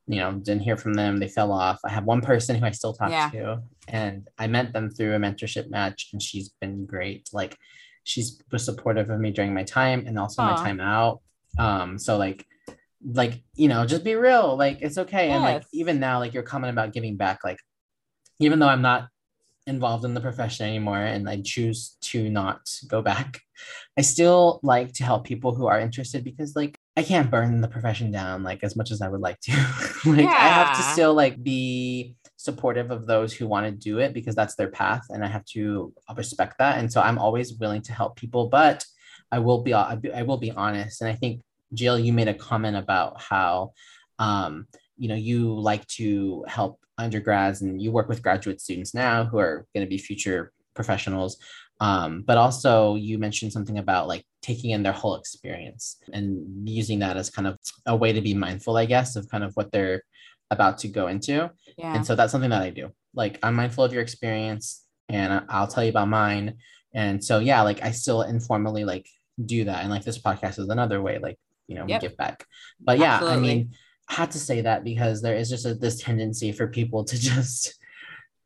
[0.07, 1.17] you know didn't hear from them.
[1.19, 1.79] They fell off.
[1.85, 3.29] I have one person who I still talk Yeah.
[3.31, 7.29] to and I met them through a mentorship match and she's been great.
[7.33, 7.57] Like
[8.03, 11.21] she's was supportive of me during my time and also my time out.
[11.57, 12.45] Um so like
[13.13, 16.43] like you know just be real like it's okay and like even now like your
[16.43, 17.59] comment about giving back like
[18.39, 19.09] even though I'm not
[19.67, 23.41] involved in the profession anymore and I choose to not go back.
[23.97, 27.67] I still like to help people who are interested because like I can't burn the
[27.67, 29.51] profession down like as much as I would like to.
[30.05, 34.13] like I have to still like be supportive of those who want to do it
[34.13, 37.81] because that's their path and I have to respect that and so I'm always willing
[37.83, 38.85] to help people but
[39.31, 41.41] I will be I I will be honest and I think
[41.73, 43.71] Jill you made a comment about how
[44.19, 49.25] um you know you like to help undergrads and you work with graduate students now
[49.25, 51.37] who are going to be future professionals.
[51.81, 56.99] Um, but also you mentioned something about like taking in their whole experience and using
[56.99, 59.71] that as kind of a way to be mindful i guess of kind of what
[59.73, 60.01] they're
[60.51, 61.49] about to go into.
[61.77, 61.95] Yeah.
[61.95, 62.91] and so that's something that i do.
[63.13, 66.57] Like i'm mindful of your experience and i'll tell you about mine.
[66.93, 69.07] And so yeah like i still informally like
[69.43, 69.81] do that.
[69.81, 71.37] And like this podcast is another way like
[71.67, 72.01] you know Yep.
[72.01, 72.45] we give back.
[72.79, 73.71] But yeah i mean
[74.07, 77.75] had to say that because there is just a, this tendency for people to just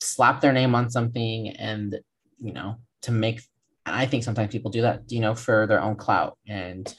[0.01, 1.99] slap their name on something and
[2.37, 3.41] you know to make
[3.85, 6.95] i think sometimes people do that you know for their own clout and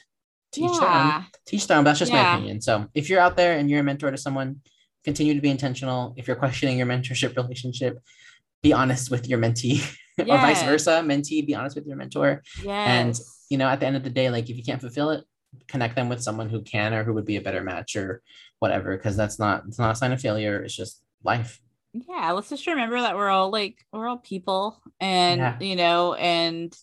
[0.51, 1.23] teach yeah.
[1.45, 1.83] teach them.
[1.83, 2.61] That's just my opinion.
[2.61, 4.61] So if you're out there and you're a mentor to someone
[5.03, 6.13] continue to be intentional.
[6.17, 7.99] If you're questioning your mentorship relationship
[8.61, 9.81] be honest with your mentee
[10.19, 11.01] or vice versa.
[11.03, 12.43] Mentee be honest with your mentor.
[12.63, 13.45] Yes.
[13.49, 15.23] you know at the end of the day like if you can't fulfill it
[15.67, 18.21] connect them with someone who can or who would be a better match or
[18.59, 21.59] whatever because that's not it's not a sign of failure it's just life
[21.93, 25.59] yeah let's just remember that we're all like we're all people and Yeah.
[25.59, 26.73] you know and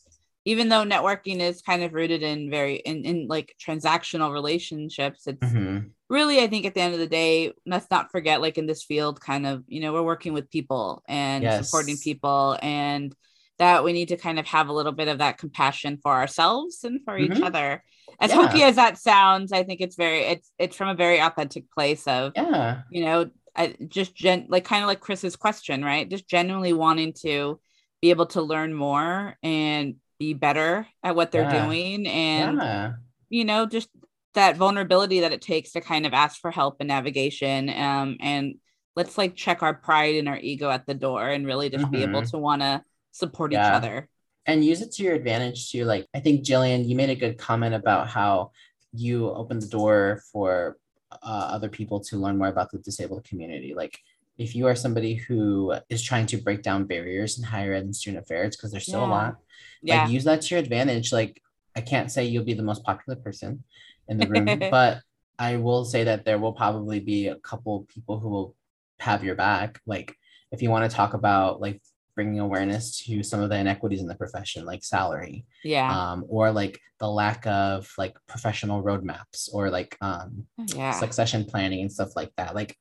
[0.44, 5.40] even though networking is kind of rooted in very in, in like transactional relationships it's
[5.46, 5.90] Mhm.
[6.10, 8.82] really i think at the end of the day let's not forget like in this
[8.84, 13.14] field kind of you know we're working with people and supporting people and
[13.58, 16.84] that we need to kind of have a little bit of that compassion for ourselves
[16.84, 17.44] and for each Mhm.
[17.44, 17.82] other
[18.20, 18.36] as Yeah.
[18.36, 22.06] hokey as that sounds i think it's very it's it's from a very authentic place
[22.06, 26.28] of yeah you know I just gen like kind of like chris's question right just
[26.28, 27.60] genuinely wanting to
[28.00, 31.64] be able to learn more and be better at what they're Yeah.
[31.64, 32.92] doing and yeah
[33.28, 33.88] you know just
[34.34, 38.54] that vulnerability that it takes to kind of ask for help and navigation um and
[38.96, 42.02] let's like check our pride and our ego at the door and really just be
[42.02, 42.30] able Mhm.
[42.30, 42.82] to want to
[43.18, 44.08] support each other.
[44.46, 45.84] And use it to your advantage too.
[45.84, 48.52] Like i think jillian you made a good comment about how
[48.92, 50.78] you open the door for
[51.10, 53.74] uh, other people to learn more about the disabled community.
[53.74, 53.98] Like
[54.38, 57.94] if you are somebody who is trying to break down barriers in higher ed and
[57.94, 59.36] student affairs because there's still a lot
[59.82, 60.02] yeah.
[60.02, 61.12] like use that to your advantage.
[61.12, 61.42] Like
[61.76, 63.62] i can't say you'll be the most popular person
[64.08, 65.00] in the room but
[65.38, 68.56] i will say that there will probably be a couple people who will
[69.00, 69.80] have your back.
[69.86, 70.14] Like
[70.50, 71.80] if you want to talk about like
[72.18, 75.88] bringing awareness to some of the inequities in the profession like salary yeah.
[75.88, 80.44] um, or like the lack of like professional roadmaps or like um,
[80.74, 80.90] yeah.
[80.90, 82.56] succession planning and stuff like that.
[82.56, 82.76] Like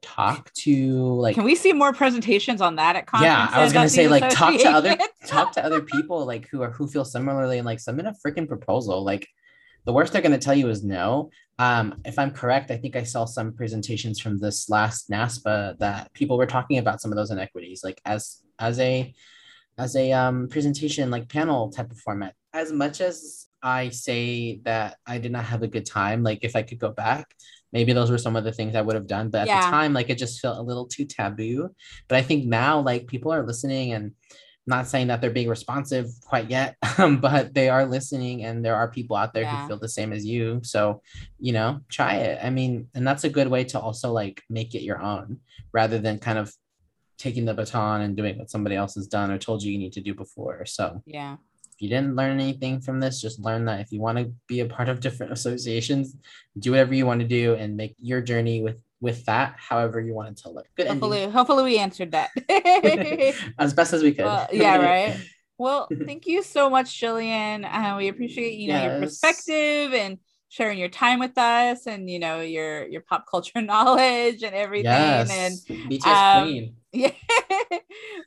[0.00, 3.50] talk to like can we see more presentations on that at conferences?
[3.52, 6.60] yeah i was gonna say like talk to other talk to other people like who
[6.60, 9.04] are who feel similarly and like submit a freaking proposal.
[9.04, 9.28] Like
[9.84, 11.30] the worst they're gonna tell you is no.
[11.58, 16.12] Um if i'm correct i think i saw some presentations from this last naspa that
[16.14, 19.12] people were talking about some of those inequities like as as a
[19.78, 22.34] as a um presentation like panel type of format.
[22.54, 26.56] As much as i say that i did not have a good time like if
[26.56, 27.26] i could go back
[27.72, 29.60] maybe those were some of the things i would have done but at Yeah.
[29.60, 31.70] the time like it just felt a little too taboo.
[32.08, 34.12] But i think now like people are listening and
[34.66, 38.76] not saying that they're being responsive quite yet um, but they are listening and there
[38.76, 39.62] are people out there Yeah.
[39.62, 40.60] who feel the same as you.
[40.62, 41.02] So
[41.38, 42.38] you know try it.
[42.42, 45.38] I mean and that's a good way to also like make it your own
[45.72, 46.52] rather than kind of
[47.18, 49.92] taking the baton and doing what somebody else has done or told you you need
[49.92, 50.66] to do before.
[50.66, 51.34] So yeah.
[51.72, 54.60] if you didn't learn anything from this, just learn that if you want to be
[54.60, 56.16] a part of different associations,
[56.58, 60.14] do whatever you want to do and make your journey with with that however you
[60.14, 60.66] want it to look.
[60.76, 62.30] Good hopefully hopefully we answered that
[63.58, 64.24] as best as we could.
[64.24, 65.16] Well, yeah, right.
[65.58, 67.64] Well, thank you so much, Jillian.
[67.64, 72.20] Uh, we appreciate you know your perspective and sharing your time with us, and you
[72.20, 74.86] know your your pop culture knowledge and everything.
[74.86, 75.58] And.
[75.68, 76.76] BTS um, Queen.
[76.92, 77.10] yeah,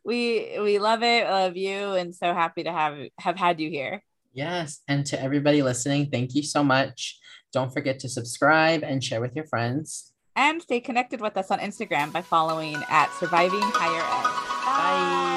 [0.05, 4.03] we we love it, love you, and so happy to have have had you here.
[4.34, 4.82] Yes.
[4.89, 7.17] And to everybody listening, thank you so much.
[7.53, 10.11] Don't forget to subscribe and share with your friends.
[10.36, 14.45] And stay connected with us on Instagram by following at Surviving Higher Ed.
[14.65, 15.34] Bye.